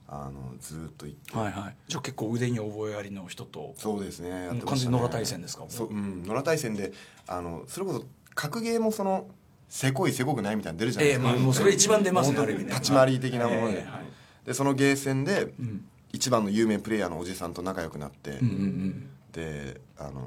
[0.08, 1.36] あのずっと行って。
[1.36, 1.76] はいはい。
[1.86, 3.74] じゃあ結構腕に覚えありの人と。
[3.76, 4.30] そうですね。
[4.30, 5.64] やってました、ね、野良対戦ですか？
[5.68, 6.92] そう、うん、野良対戦で
[7.26, 9.28] あのそれこそ格ゲーもその
[9.68, 14.04] せこいせこくないみたいな出るじゃないですか、えーまあ、もうそれ一番出ますね立ち回り的なもので、えーはい、
[14.46, 15.84] でそのゲーセンで、うん。
[16.10, 20.26] 一番の有名プレイヤーのおじさんと仲良くなって、うんうんうん、であの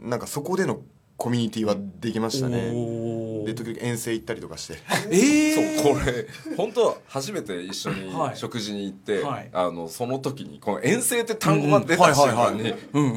[0.00, 0.80] なんかそこでの
[1.22, 2.62] コミュニティはできましたね。
[3.44, 4.74] で時々遠征行ったりとかして。
[5.08, 6.26] ええー、そうこれ。
[6.56, 12.74] 本当初めて一緒に食事に行って、はい、あのその時にこの遠征って単語が出た瞬間に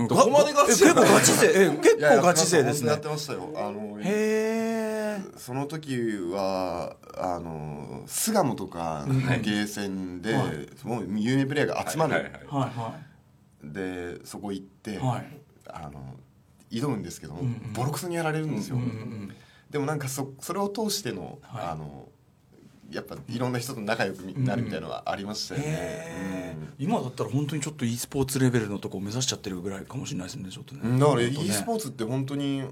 [0.07, 1.47] どこまでが結構ガチ勢。
[1.81, 2.89] 結構ガチ勢ですね。
[2.89, 3.51] やってましたよ。
[3.55, 5.97] あのへえその時
[6.31, 9.07] はあの巣鴨とか
[9.41, 12.23] ゲーセンで、はい、もう有名プレイヤーが集まる、はい。
[12.23, 12.93] はいは
[13.63, 15.39] い、でそこ行って、はい、
[15.69, 16.17] あの
[16.71, 19.35] 挑むんですけども、うんうん、ボロクソにやられるんですよ、うんうんうん、
[19.69, 22.09] でもなんかそそれを通しての、はい、あの
[22.91, 30.99] やっぱいろんな人と仲良くなるみたいなのはありましたよね、うん、今だったら本当にちょっと e スポーツレベルのとこを目指しちゃってるぐらいかもしれないですねちょっとね。
[30.99, 32.63] だから e スポーツって本当に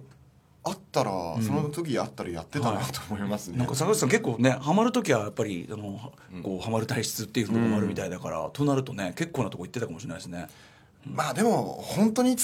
[0.65, 10.47] あったら、うん、その時あったらやってたなと思いますね、はい、なんか坂口さん結構ねハマる時はやっぱりあの、こうハマる体質っていうのもあるみたいだから、となるとね結構なとこ行ってたかもしれないですね、
[11.06, 12.38] まあでも本当に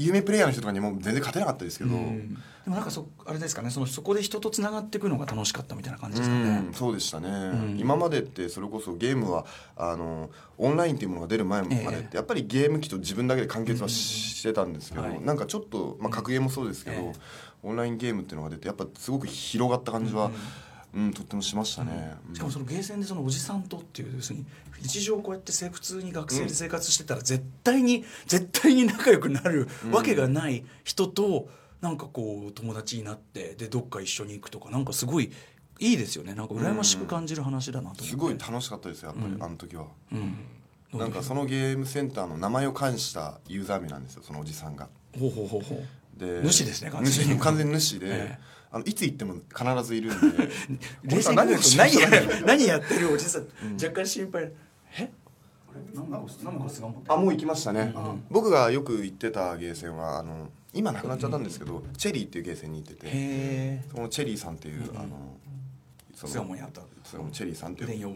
[0.00, 1.96] 有名プレイヤーの人とかにも全然勝てなかったですけど、で
[2.66, 3.70] もなんかそあれですかね。
[3.70, 17.12] そのそこで人とつながっていくのが楽しかったみたいな感じですかね、うそうでしたね、今までってそれこそゲームはあのオンラインっていうものが出る前までって、やっぱりゲーム機と自分だけで完結はしてたんですけど、なんかちょっと、まあ、格ゲーもそうですけど、
[17.62, 20.32] オンラインゲームっていうのが出てやっぱすごく広がった感じは、うん、
[21.14, 24.46] とってもしましたね、うん、しかもそのゲーセンでそのおじさんとっていう要するに
[24.82, 31.48] 日常こうやって普通に学生で生活してたら絶対に、絶対に仲良くなるわけがない人と
[31.80, 35.32] なんかこう友達になってでどっか一緒に行くとかなんかすごい
[35.78, 36.34] いいですよね。
[36.34, 44.88] なんか羨ましく感じる話だなと思って、すごい楽しかったですよやっぱり、あの時は、うん、なんかそのゲームセンターの名前を冠したユーザー名なんですよそのおじさんが。
[45.18, 46.18] ほうほうほうほう。
[46.18, 47.38] で主ですね完全に。
[47.38, 50.48] 完全に主で、ええあのいつ行っても必ずいるんで。
[51.04, 54.52] 冷静に何何何やってるおじさん、若干心配。
[54.98, 55.10] え？
[57.08, 65.36] あもう行きましたね、うん、僕がよく行ってたゲーセンはあの今なくなっちゃったんですけど、うん、チェリーっていうゲーセンに行っててそのチェリーさんっていう、うん、あの
[66.14, 68.08] そのもやったそのチェリーさんっていう。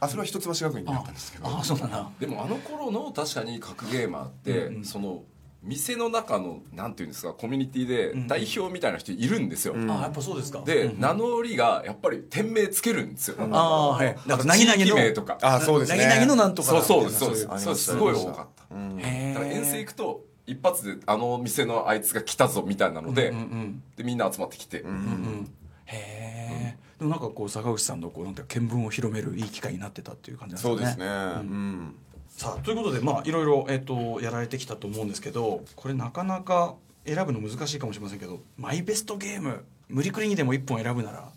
[0.00, 1.46] あそれは一橋学院にあったんですけど。
[1.46, 1.86] あそうだ。
[1.86, 5.22] なでもあの頃の確かに格ゲーマーって、その
[5.62, 10.62] 店の中のなんていうんですかコミュニティで代表みたいな人いるんですよ、うん、あやっぱそうですか。
[10.62, 14.16] で、うん、名乗りがやっぱり店名つけるんですよ、ああはい。
[14.26, 15.38] なんか何々の名とか。
[15.42, 16.06] あそうですね。
[16.06, 17.04] 何々のなんとかそうそう。
[17.04, 25.52] ですそうですそうすごい多かった、うん、だから遠征行くと一発であの店のあいつが来たぞみたいなのでうんうん、でみんな集まってきて、うんうん、
[25.84, 30.76] へえでもなんかこう坂口さんのこうなんて見聞を広めるいい機会になってたっていう感じなんですね。
[30.76, 31.06] そうですね。
[31.06, 31.08] う
[31.44, 31.94] ん
[32.40, 36.74] さあということでまあいろいろ、えーと、やられてきたと思うんですけどこれなかなか
[37.04, 41.28] 選ぶの難しいかもしれませんけどマイベストゲーム無理くりにでも1本選ぶなら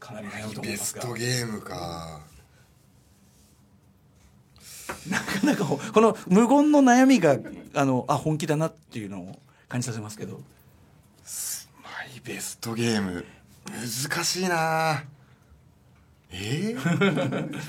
[0.00, 1.02] かなり悩むと思いますが。
[1.02, 2.20] ベストゲームか。
[5.08, 7.38] なかなかこの無言の悩みが
[7.74, 10.40] あのあ本気だなっていうのを感じさせますけど。
[11.80, 13.24] マイベストゲーム
[13.68, 15.04] 難しいな。
[16.32, 17.60] えー？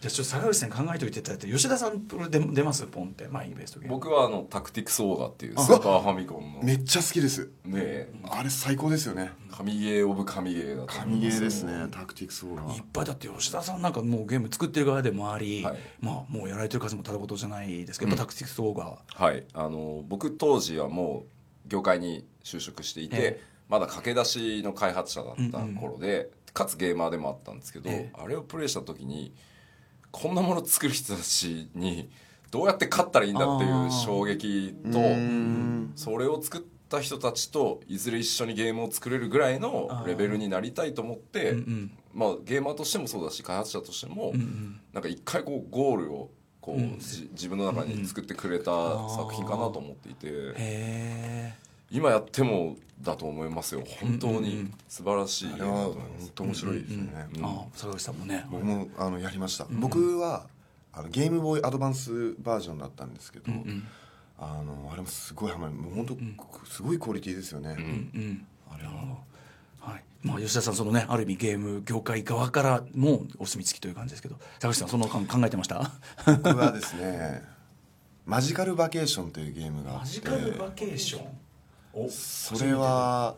[0.00, 3.96] じゃあちょっと坂口さん考えておいていただいて吉田さんで出ますポンってマイベストゲーム。
[3.96, 6.62] 僕はあのタクティクスオーガっていうスーパーファミコンの。
[6.62, 7.50] めっちゃ好きです。
[7.64, 9.32] ねあれ最高ですよね。
[9.50, 12.74] 神ゲーオブ神ゲーだ神ゲーですねタクティクスオーガ。
[12.74, 18.98] いっぱいだって吉田さんなんかもうゲーム作ってる側でもあり、はい、まあもうやられてる数もただことじゃないですけど、うん、タクティクスオーガ。
[19.08, 19.44] はい。
[19.52, 21.24] あの僕当時はも
[21.66, 29.34] う業界に就職していて、えーまだ駆け出しの開発者だった頃で、うんうん、かつゲーマーでもあったんですけど、ええ、あれをプレイした時に
[30.20, 32.10] こんなもの作る人たちに
[32.50, 34.98] どうやって勝ったらいいんだっていう衝撃と
[35.94, 41.54] それを作った人たちといずれ一緒にゲームを作れるぐらいのレベルになりたいと思って、
[42.12, 44.32] まあ、ゲーマーとしてもそうだし開発者としても、
[44.92, 48.64] なんか一回こうゴールをこう、自分の中に作ってくれた
[49.10, 51.54] 作品かなと思っていて、
[51.90, 53.82] 今やってもだと思いますよ。
[54.00, 55.96] 本当に素晴らしい、あれは本
[56.34, 58.44] 当面白いですよね、あ坂口さんもね。
[58.50, 60.46] 僕もあのやりました、僕は
[60.92, 63.52] あのゲームボーイアドバンスバージョンだったんですけど、
[64.38, 66.16] あのあれもすごいハマりもう本当、
[66.68, 67.76] すごいクオリティですよね、
[68.70, 68.92] あれは。
[69.80, 70.04] はい。
[70.22, 75.92] まあ、吉田さんそのねある意味ゲーム業界側からもお墨付きという感じですけど高橋さんその考えてました？
[76.26, 77.44] 僕はですね
[78.26, 80.00] マジカルバケーションというゲームがあって。
[80.00, 81.22] マジカルバケーション？
[81.22, 81.30] お
[82.08, 83.34] それは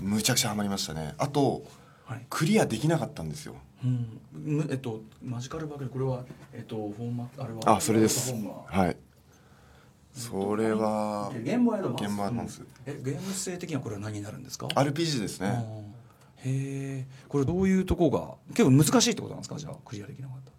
[0.00, 1.14] むちゃくちゃハマりましたね。
[1.18, 1.64] あと、
[2.04, 4.20] はい、クリアできなかったんですよ、うん、
[4.70, 8.32] えっとマジカルバケーションこれはえっとフォーマあれはあそれです。
[8.66, 8.96] はい。
[10.12, 12.00] それはゲームアドバンス。
[12.00, 15.64] ゲームアドバンス、えゲーム性的にはこれは何になるんですか？RPG ですね。
[16.38, 19.58] へえこれどういうとこが結構難しいってことなんですか？
[19.58, 20.52] じゃあクリアできなかった。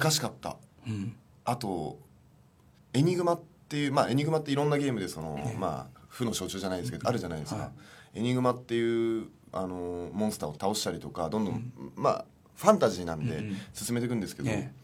[0.00, 1.98] 難しかった、うん、あと
[2.92, 7.70] エニグマっていうまあエニグマっていろんなゲームでその、ね、まあ負の象徴じゃないですけど、うん、あるじゃないですか、は
[8.14, 12.24] い、エニグマっていうあのモンスターを倒したりとかどんどん、うん、まあ
[12.56, 13.42] ファンタジーなんで
[13.74, 14.74] 進めていくんですけど、ね、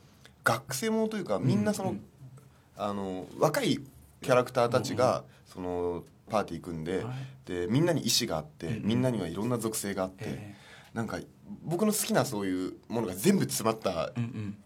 [0.43, 1.95] 学生ものというかみんなその、
[2.77, 3.79] あの若い
[4.21, 7.05] キャラクターたちが、そのパーティー組んで,、
[7.45, 10.55] でみんなに意思があって、みんなにはいろんな属性があって、
[10.93, 11.19] なんか
[11.65, 14.13] 僕の好きなそういうものが全部詰まった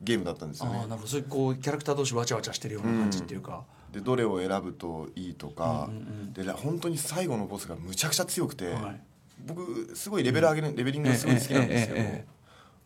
[0.01, 0.79] ゲームだったんですよね。
[0.79, 3.65] なるほどそういうこうキャラクター同士わちゃわちゃしてるような感じっていうか。
[3.93, 5.91] でどれを選ぶといいとか、
[6.33, 8.75] で本当に最後のボスがむちゃくちゃ強くて、
[9.45, 12.09] 僕すごいレベル上げる、レベリングがすごい好きなんですけど、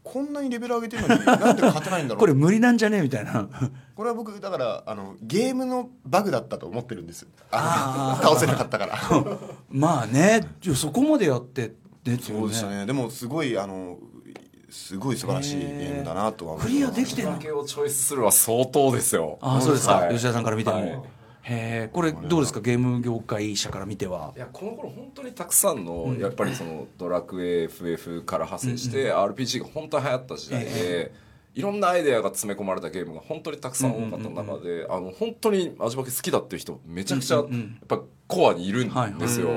[0.03, 2.21] こんなにレベル上げてるのになんで勝てないんだろう？
[2.21, 3.03] これ無理なんじゃね？
[3.03, 3.49] みたいな。
[3.95, 7.27] これは僕だからあのゲームのバグだったと思ってるんです。
[7.51, 8.99] あ倒せなかったから。
[9.71, 11.73] まあねそこまでやって
[12.05, 12.87] で、そうでしたね。
[12.87, 13.99] でもすごいあの
[14.69, 19.39] すごい素晴らしいゲームだなとはクリアできてるだけをチョイスするは相当ですよ。
[19.41, 20.89] あそうですか、はい、吉田さんから見ても、はい。
[20.89, 20.99] へ
[21.43, 22.61] えこれどうですか？
[22.61, 24.33] ゲーム業界者から見ては。
[24.37, 31.13] いやこの頃本当にたくさんの、やっぱりそのドラクエ FF から派生して、RPG が本当に流行った時代で、
[31.55, 37.47] いろんなアイデアが詰め込まれたゲームが本当にたくさん多かった中で、あの本当に味爆け好きだっていう人めちゃくちゃやっ
[37.87, 39.51] ぱコアにいるんですよ。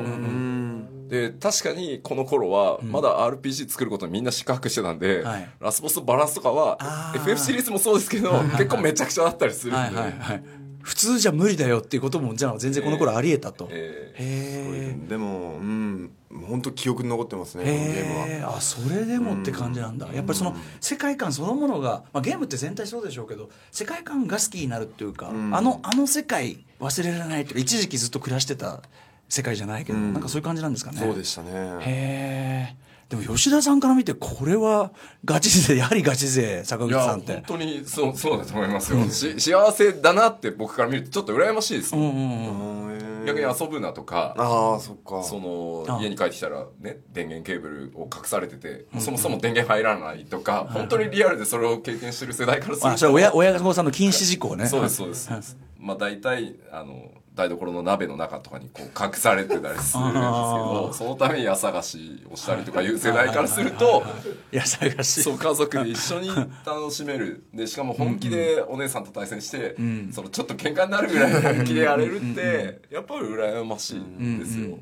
[1.10, 5.24] で確かにこの頃はまだ RPG 作ることにみんな四苦八苦してたんで、
[5.60, 10.60] ラスボスバランスとかは FF シリーズもそうですけど、結構めちゃくちゃだったりするんで。
[10.82, 16.12] 普通じゃ無理だよっていうこともじゃあ全然この頃ありえたと、えー、へえでもうん
[16.48, 18.58] 本当記憶に残ってますねこのゲームは。
[18.58, 28.82] あそれでもって感じなんだ、やっぱりその世界観そのものが、まあ、ゲームって全体そうでしょうけど世界観が好きになるっていうか、あのあの世界忘れられないっていうか一時期ずっと暮らしてた
[29.30, 31.00] 世界じゃないけど、なんかそういう感じなんですかね。
[31.00, 31.52] そうでしたね。
[31.82, 34.92] へえでも吉田さんから見てこれは
[35.26, 37.34] ガチ勢やはりガチ勢坂口さんって。
[37.34, 42.90] 本当にそうそうだと思いますよ、うん、し幸せだなって僕から見るとちょっと羨ましいです、うんうん
[43.20, 45.24] うん、逆に遊ぶなとかあそっか。
[45.24, 54.68] その家に帰ってきたらね電源ケーブルを隠されてて、うん、そもそも電源入らないとか、うん、本当にリアルでそれを経験してる世代からすると、あそれ親親御さんの禁止事項ね。
[54.68, 64.04] そうですそうです、まあ大体あの台所の鍋の中とかにこう隠されてたりするんですけどそのために家探しをしたりとかいう世代からすると
[64.52, 66.30] 家探しそう家族で一緒に
[66.66, 67.44] 楽しめる。
[67.54, 74.78] でしかも本気でお姉さんと対戦して、うん、そのちょっと喧嘩になるぐらい本気でやれるってやっぱり羨ましいんですよ。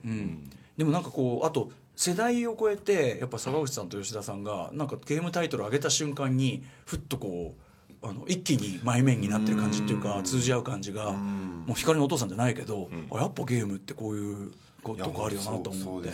[0.77, 7.61] でもなんかこうあと世代を超えてやっぱ坂口さんと吉田さんがなんかゲームタイトル上げた瞬間にふっとこう
[8.09, 14.51] あの一気に前面になってる感じっていうか通じ合う感じがもう光のお父さんじゃないけど、やっぱゲームってこういう
[14.83, 16.09] ことがあるよなと思って、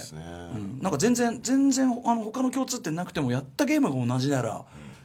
[0.81, 4.63] なんか全然全然あの他の共通点なくてもやったゲームが同じなら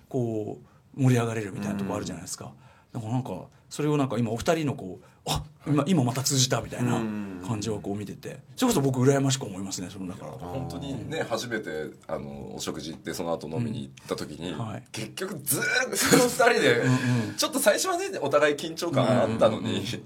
[0.08, 0.58] こ
[0.96, 2.52] う盛り上がれるみたいなとこあるじゃないですか。
[2.92, 7.02] だからなんかそれをなんか今お二人のこうあ今今また通じたみたいな
[7.46, 8.38] 感じをこう見てて。
[8.56, 14.58] それこそ僕羨ましく思いますねその中本当にね初めてあのお食事行ってその後飲みに行った時に、うん。
[14.58, 16.82] はい、結局ずっとその二人で
[17.36, 19.96] ちょっと最初はねお互い緊張感あったのに、ず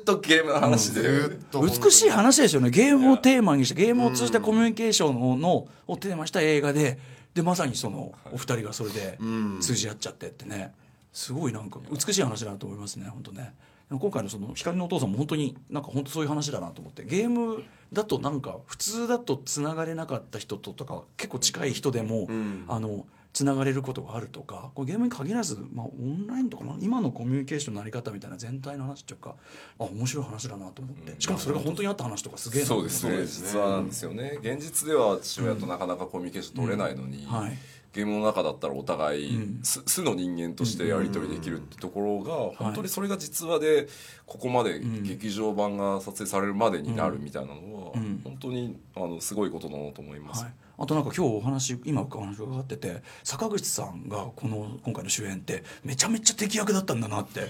[0.00, 2.70] っとゲームの話で、うん、美しい話ですよね。
[2.70, 6.98] ゲームをテーマにしてゲームを通じたコミュニケーションのをテーマした映画で
[7.34, 9.18] でまさにそのお二人がそれで
[9.60, 10.72] 通じ合っちゃってってね
[11.16, 13.54] すごいなんか美しい話だなと思いますね本当ね。
[13.88, 17.04] 今回のその光のお父さんも本当になんか本当そういう話だなと思って。
[17.04, 29.36] ゲームだとなんか普通だとつながれなかった人ととか結構近い人でも、うん、あのつながれることがあるとかこれゲームに限らず、まあ、オンラインとか今のコミュニケーションのあり方みたいな全体の話っていうか
[29.78, 31.14] あ面白い話だなと思って。
[31.18, 33.24] しかもそれが本当にあった話とかすげえそうですね。
[33.24, 34.38] 実はなんですよね。
[34.42, 37.56] 現実では父親となかなかコミュニケーション取れないのに、はい
[37.92, 43.88] ゲームの中だったらお互い、うん、素の人間としてやり取りできるってところが、本当にそれが実話で
[44.26, 47.92] ここまで劇場版が撮影されるまでになるみたいなのは、
[48.24, 50.44] 本当にあのすごいことだなと思います。
[50.44, 50.52] はい。
[50.78, 57.48] あとなんか今日お話今お話伺ってて坂口さんがこの今回の主演ってめちゃめちゃ敵役だったんだなって。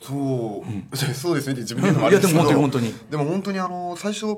[0.00, 2.94] そう、うん、 そうですね自分でもいやでも本当に本当に。
[3.10, 4.36] でも本当にあの最初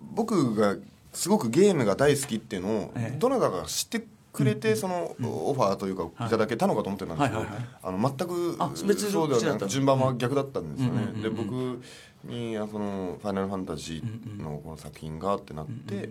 [0.00, 0.76] 僕が
[1.12, 4.04] すごくゲームが大好きっていうのを、どなたか知って
[4.34, 7.46] くれてそのオファーというかいただけたのかと思ってたんですけど、
[7.82, 11.22] あの全く別そうではなく順番は逆だったんですよね。
[11.22, 11.80] で僕
[12.24, 16.10] にその「ファイナルファンタジー」のこの作品がってなって。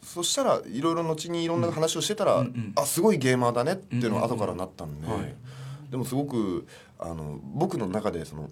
[0.00, 5.08] そしたらいろいろ後にいろんな話をしてたら、うん、あすごいゲーマーだねっていうのは後からなったんで、
[5.90, 6.68] でもすごく
[7.00, 8.48] あの僕の中でその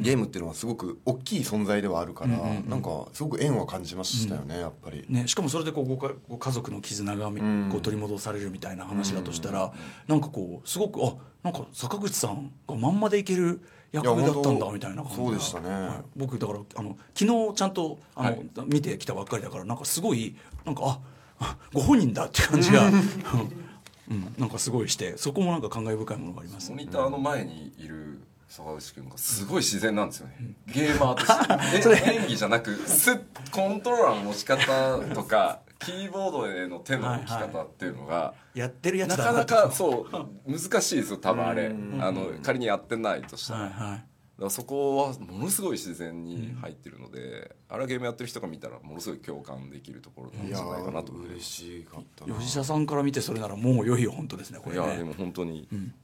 [0.00, 5.96] ゲームっていうのはすごく大きい存在ではあるから、うんうんうん、なんかすごく縁は感じましたよね、うん、やっぱり、ね、しかもそれでこうご
[6.28, 7.32] ご家族の絆がこ
[7.78, 9.72] う取り戻されるみたいな話だとしたら、うん、
[10.08, 13.60] なんかこうすごくあなんか坂口さんがまんまでいける
[13.92, 21.00] 役目だったんだみたいな感じそうでしたね、はい、僕だからあの昨日ちゃんとあの、はい、見てきたばっかりだからなんかすごいなんか
[21.40, 22.90] あ ご本人だって感じが。
[24.10, 28.09] うん、なんかすごいしてそこもなんか感慨深いものがあります、モニターの前にいる
[28.50, 30.34] 坂口君がすごい自然なんですよね、
[30.66, 32.10] ゲーマーとして。
[32.18, 33.22] 演技じゃなくスッ
[33.52, 41.68] コントローラーの持ち方とか キーボードへの手の置き方っていうのが、やってるやつなかなかそう難しいですよ多分あれ
[42.00, 44.04] あの仮にやってないとしたら,、はいはい、だか
[44.40, 54.84] らそこはものすごい自然に入ってるので、あれはゲームやってる人が見たらものすごい共感できるところなんじゃないかなと嬉しかった吉田さんから見てそれならもう良いよ本当ですねこれね。
[54.84, 55.94] いやでも本当に、うん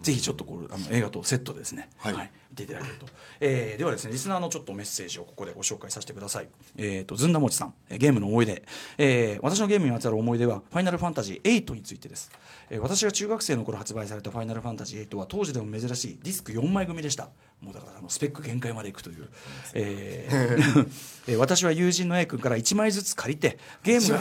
[0.00, 3.06] ぜひちょっとこうあの映画とセットですね、はい、はい、見ていただけると、
[3.40, 6.48] えー、ではですねリスナーのちょっとメッセージをここでご紹介させてください。
[6.76, 7.74] えっ、ー、とずんだもちさん。
[7.90, 8.62] ゲームの思い出、
[8.96, 12.30] えー、私のゲームにまつわる思い出はファイナルファンタジー8についてです、
[12.70, 17.28] えー、私が中学生の頃発売されたファイナルファンタジー8は当時でも珍しいディスク4枚組でした
[17.60, 19.28] もうだからあのスペック限界までいくという、
[19.74, 20.88] えー
[21.28, 24.20] えー、私は友人の A 君から1枚ずつ借りてゲームが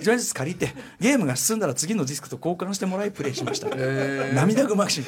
[0.00, 0.18] 1枚。
[0.18, 5.04] ずつ借りてゲームが進んだら次のディスクと交換してもらいプレイしました、えー、涙ぐまし。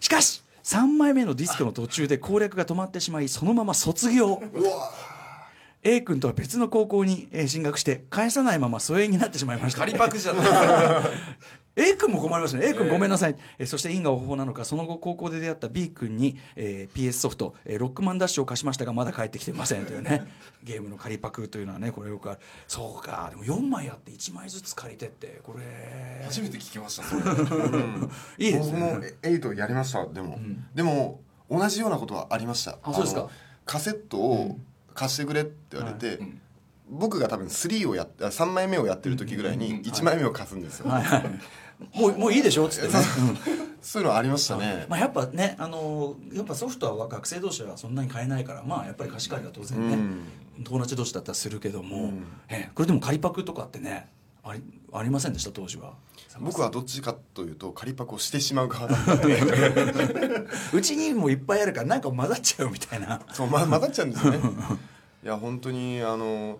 [0.00, 4.42] しかし3枚目のディスクの途中で攻略が止まってしまいそのまま卒業。
[5.82, 9.80] A 君とは別の高校に進学して返さないまま疎遠になってしまいました。
[9.80, 10.46] 仮パクじゃない
[11.78, 12.66] A 君も困りますね。
[12.68, 20.26] A 君ごめんなさい、えー、そして因果応報なのかその後高校で出会った B 君に、えー、PS ソフト、えー、ロックマンダッシュを貸しましたがまだ帰ってきてませんというね。
[20.64, 22.40] ゲームの仮パクというのはねこれよくある。
[22.66, 23.28] そうか。
[23.30, 26.24] でも4枚あって1枚ずつ借りてってこれ。
[26.24, 27.04] 初めて聞きました。
[28.38, 28.80] いいですね。
[29.22, 30.04] 僕も8やりました。
[30.06, 32.78] でも、うん、でも同じようなことはありました。
[32.82, 33.28] あそうですか。
[33.64, 34.58] カセットを
[34.94, 36.40] 貸してくれって言われて、うん
[36.90, 41.02] 僕が多分3をやっ3枚目をやってる時ぐらいに1枚目を貸すんですよ、はい。
[41.02, 41.22] はい。
[41.98, 42.66] もう もういいでしょ？
[42.66, 43.04] っつってね、
[43.80, 44.02] そう。
[44.02, 49.94] いうのありましたね、まあ、やっぱねあのやっぱソフトは学生同士はそんなに買えないからまあやっぱり貸し借りは当然ね、
[50.58, 54.08] うん、友達同士だったらするけども、うん、えこれでも仮パクとかってね
[54.42, 54.62] あり
[54.92, 55.50] ありませんでした？
[55.52, 55.92] 当時は。
[56.40, 58.88] 僕はどっちかというと仮パクをしてしまう側
[60.72, 63.20] うちにもいっぱいあるからなんか混ざっちゃうみたいな。
[63.32, 64.38] そう、ま、混ざっちゃうんですね。
[65.24, 66.58] いや本当にあの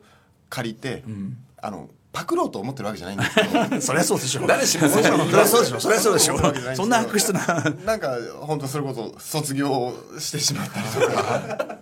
[0.48, 3.42] 借りて、うん、あのパクろうと思ってるわけじゃないんですけ
[3.76, 3.80] ど。
[3.82, 4.46] そりゃそうでしょ。
[4.46, 4.88] 誰しも。
[4.88, 5.80] そりゃそうでしょ。
[5.80, 6.38] そりゃそうでしょ。
[6.74, 7.40] そんな悪質な。
[7.84, 11.78] なんか本当それこそ卒業してしまったりとか。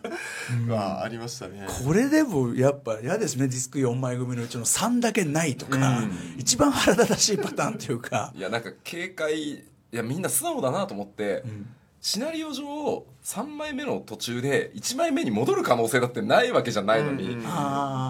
[0.68, 1.66] はありましたね。
[1.84, 3.48] これでもやっぱ嫌ですね。
[3.48, 6.02] ディスク4枚組のうちの3だけないとか、
[6.36, 8.32] 一番腹立たしいパターンっていうか。
[8.34, 9.66] いやなんか警戒。
[9.92, 11.66] いやみんな素直だなと思って、うん
[12.00, 17.36] シナリオ上3枚目の途中で1枚目に戻る可能性だってないわけじゃないのに、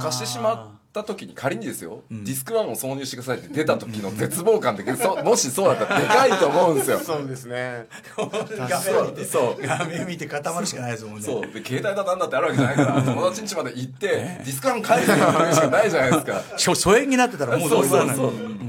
[0.03, 4.83] 貸してしまった時に仮にですよ、うん、ディスク1を挿入してくださいって出た時の絶望感って
[5.25, 6.99] もしそうだったらでかいと思うんですよ。
[6.99, 7.87] そうですね。
[8.17, 9.25] 画面見て。
[9.25, 9.67] そう。
[9.67, 11.23] 画面見て固まるしかないですもんね。
[11.23, 11.41] そう。
[11.43, 16.75] で携帯だなんだってあるわけじゃないから友達ん家まで行ってディスク1返すしかないじゃないですか。
[16.75, 18.66] 疎遠になってたらもうどうそうそうそう、うん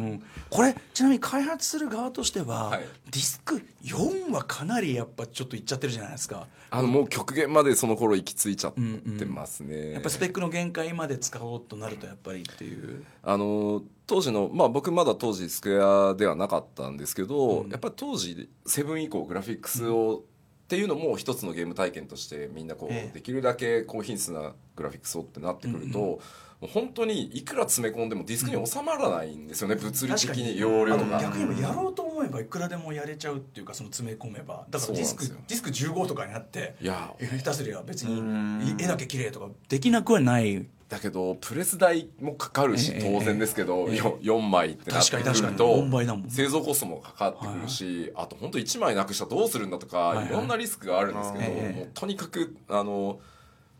[0.50, 6.48] これちなみに開発する側としては、はい、ディスク4はかなりやっぱちょっといっちゃってるじゃないですか。
[6.70, 13.06] あのもう極限までその頃行き着いちゃってますね、うんうん、やっぱスペックの限界まで使おうとなるとやっぱりっていう。
[13.24, 20.24] あの当時のまあ僕まだ当時スクエアではなかったんですけど、うん、やっぱり当時セブン以降グラフィックスを
[20.68, 26.20] っていうのも一つのゲーム体験としてみんなこうできるだけ高品質なグラフィックスをってなってくると、も
[26.62, 31.22] う本当にいくら詰め込んでもディスクに収まらないんですよね、物理的に容量が。
[31.22, 34.68] 逆にもやろうと思えばいくらでもやれちゃうっていうかその詰め込めば。
[34.70, 37.14] だからディスクディスク15とかになっていや。
[37.18, 45.24] 下手すりゃ別に絵だけ綺麗とかできなくはないだけどプレス代もかかるし当然ですけど、ええ 4, 4枚ってなってくる
[45.54, 45.86] と
[46.30, 53.20] 製造コストもかかってくるし、あと本当1枚なくしたらどうするんだとか、いろんなリスクがあるんですけど、もうとにかくあの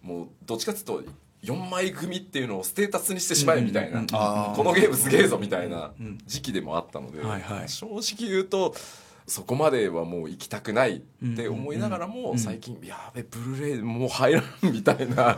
[0.02, 1.04] もうどっちかっていうと
[1.44, 4.02] 4枚組っていうのをステータスにしてしまえみたいな、
[4.56, 5.92] このゲームすげえぞみたいな
[6.26, 7.22] 時期でもあったので、
[7.68, 8.76] 正直言うと。
[9.30, 15.32] そこまではもう行きたくないって思いながらも最近やべブルーレイもう入らんみたいな。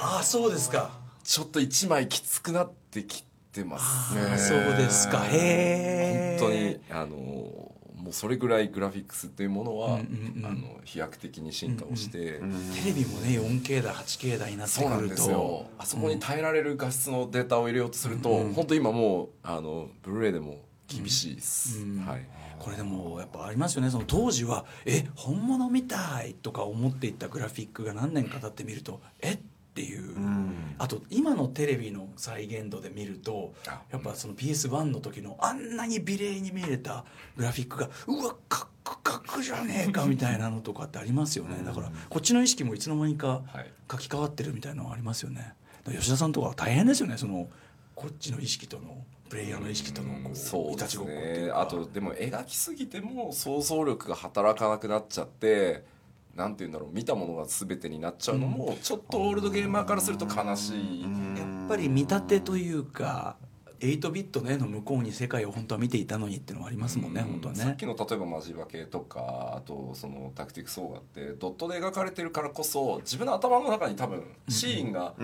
[0.00, 4.38] ああそうですかちょっと1枚きつくなってきてますね。
[4.38, 5.26] そうですか。
[5.26, 15.66] へえ本当にあのもうそれぐらいグラフィックスっていうものは、うんうんうん、あの飛躍的に進化をして、うんうん、テレビもね 4K だ 8K だになってくると。
[15.78, 22.26] あそこに耐えられる画質のデータを入れようとすると、うんうん、本当今もうあのブルーレイでも厳しいです、うんうん、はい。
[22.60, 23.90] これでもやっぱありますよね。
[23.90, 29.38] その当時はえ本物みたいとか思っていたグラフィックが何年か経ってみるとえっ
[29.76, 33.52] っていう、うん、あと今のテレビの再現度で見ると
[33.90, 37.04] やっぱその PS1 の時のあんなに美麗に見えた
[37.36, 41.62] グラフィックがうわカックカクじゃねえかみたいなのとかってありますよね。
[41.62, 43.42] だからこっちの意識もいつの間にか
[43.90, 45.52] 書き換わってるみたいなのはありますよね。
[45.84, 47.48] 吉田さんとか大変ですよねその
[47.94, 51.50] こっちの意識とのプレイヤーの意識とのこう、そうですね。
[51.52, 55.84] あとでも描きすぎても想像力が働かなくなっちゃって
[56.36, 61.08] なんて言うんだろう見たものが全てになっちゃうのも、ちょっとオールドゲーマーからすると悲しい、や
[61.64, 63.36] っぱり見立てというか
[63.80, 67.60] 8ビットねの向こうに世界を本当は見ていたのにっていうのはありますもんね、ん、本当はね。
[67.60, 75.14] さっきの例えばマジバ系とかあとそのタクティクスオーガってドットで描かれてるからこそ自分の頭の中に多分シーンが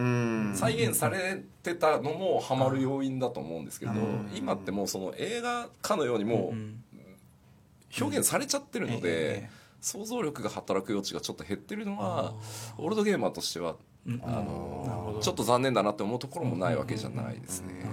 [0.55, 3.93] 再現されてたのもハマる要因だと思うんですけど
[4.35, 9.62] 今ってもうその映画かのようにもう表現されちゃってるので。
[9.83, 12.33] 想像力が働く余地がちょっと減ってるのは
[12.79, 13.75] オールドゲーマーとしては
[14.07, 17.85] あのちょっと残念だなって思うところもないわけじゃないですね。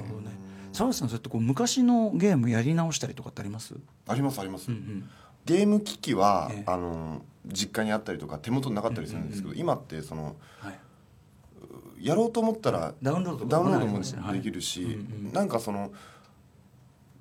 [0.72, 3.74] 澤さんそうやってこう昔のゲームやり直したりとかってあります？
[4.08, 5.10] ありますあります、うんうん、
[5.46, 14.00] ゲーム機器は、ええ、あの実家にあったりとか手元になかったりするんですけど、うんうんうん、今ってその、はい、やろうと思ったらダウンロードダウンロードも
[14.34, 15.92] できるし、はいうんうん、なんかその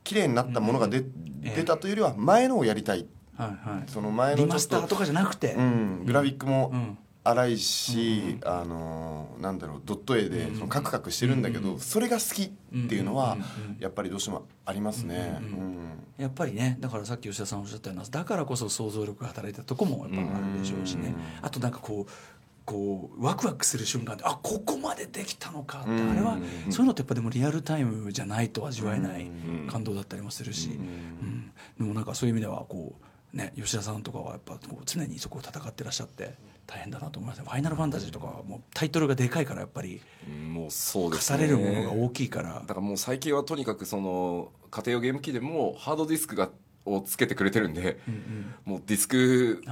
[0.05, 1.03] 綺麗になったものが出,、
[1.43, 3.07] 出たというよりは前のをやりたい、
[3.39, 6.99] はいはい、その前のリマスターとかじゃなくて、うん、グラフィックも、うん。
[7.25, 12.49] 荒いし、あのなんだろうドット絵でそのカクカクしてるんだけど、それが好きっ
[12.89, 13.37] ていうのは
[13.81, 15.39] やっぱりどうしてもありますね、
[16.17, 22.13] やっぱりねだからさっき吉田さんおっしゃったようなだからこそ想像力が働いたとこもやっぱあるでしょうしね、あとなんかこう
[22.65, 26.39] こうワクワクする瞬間であここまでできたのかって、あれは
[26.71, 29.31] そういうのってやっぱでもリアルタイムじゃないと味わえない
[29.71, 31.53] 感動だったりもするし、うん。
[31.79, 36.35] でもなんかそういう意味ではこうね吉田さんとかはやっぱこう常にそこを戦ってらっしゃって
[36.67, 40.01] 大変だなと思いますファイナルファンタジーとかはもうタイトルがでかいからやっぱり
[40.51, 42.55] もうそうです、ね、課されるものが大きいから。
[42.55, 46.51] だからもう最近はとにかくその家庭用ゲーム機でもハードディスクが
[46.85, 49.63] をつけてくれてるんで、うんうん、もうディスク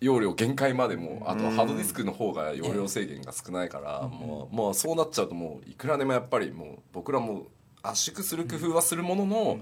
[0.00, 7.46] 容量限界までもあとハードディスクの方が容量制限が少ないから、もうもうそうなっちゃうともういくらでもやっぱりもう僕らも
[7.82, 9.58] 圧縮する工夫はするものの、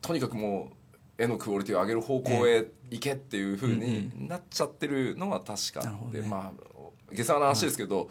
[0.00, 0.76] とにかくもう
[1.18, 5.80] 絵のクオリティを上げる方向へ行けっていうふうになっちゃってるのは確か
[6.12, 8.10] で、ね、まあ下世話な話ですけど、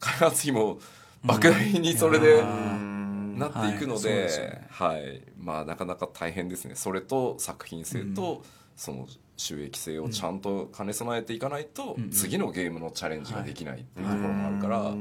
[0.00, 0.78] 開発費も
[1.24, 4.28] 莫大にそれでなっていくので,、
[4.68, 6.74] はいまあなかなか大変ですね。
[6.74, 8.42] それと作品性と、
[8.76, 9.06] その
[9.36, 14.94] 収益性をちゃんと兼ね備えていかないと、次のゲームのチャレンジができないっていうところもあるから、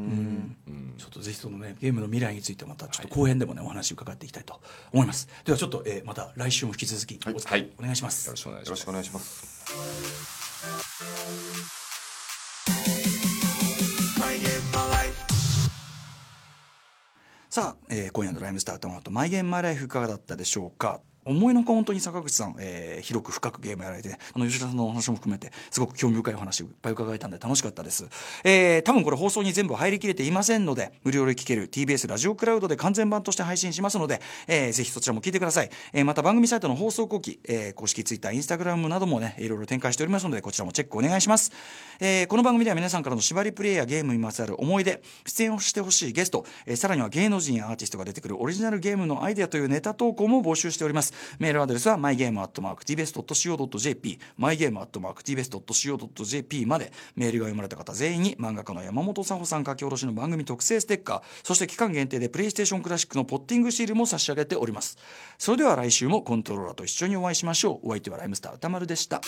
[0.98, 4.60] ちょっとぜひそのねゲームの未来についてまたちょっと後編でもね、お話伺っていきたいと
[4.92, 5.28] 思います。
[5.46, 8.28] ではちょっと、えー、また来週も引き続きお,、はい、お願いします。
[8.28, 9.64] よろしくお願いします。
[17.50, 21.02] さあ、えー、今夜の「ライムスタートの後マイゲームマイライフ」いかがだったでしょうか？
[21.26, 28.08] 思いのほか本当に坂口さん、えー、広く深くゲームやられてあの吉田さんのお話も含めてすごく興味深いお話いっぱい伺えたんで楽しかったです、
[28.44, 41.52] えー、多分これ放送に全部入りきれていませんので無料で聴ける TBS ラジオクラウドで完全版として配信しますので、えー、ぜひそちらも聞いてください、えー、また番組サイトの放送後期、えー、公式ツイッターインスタグラムなどもねいろいろ展開しておりますのでこちらもチェックお願いします、
[42.00, 51.13] えー、この番組では皆さんからの縛りプレイやゲームにまつわる思い出出演をしてほしいゲスト、えー、さらには芸能人やアーティストが出てくるオリジナルゲームのアイデアというネタ投稿も募集しております。
[51.40, 56.92] メールアドレスは mygame.tbs.co.jp mygame.tbs.co.jp まで。
[57.16, 61.22] メールが読まれた方全員に漫画家の山本佐穂さん書き下ろしの番組特製ステッカー。
[61.44, 64.98] そして期間限定でプレイステーションクラシックのポッティングシールも差し上げております。
[65.38, 67.88] それでは来週もコントローラーと一緒にお会いしましょう。
[67.88, 69.22] お相手はライムスター歌丸でした。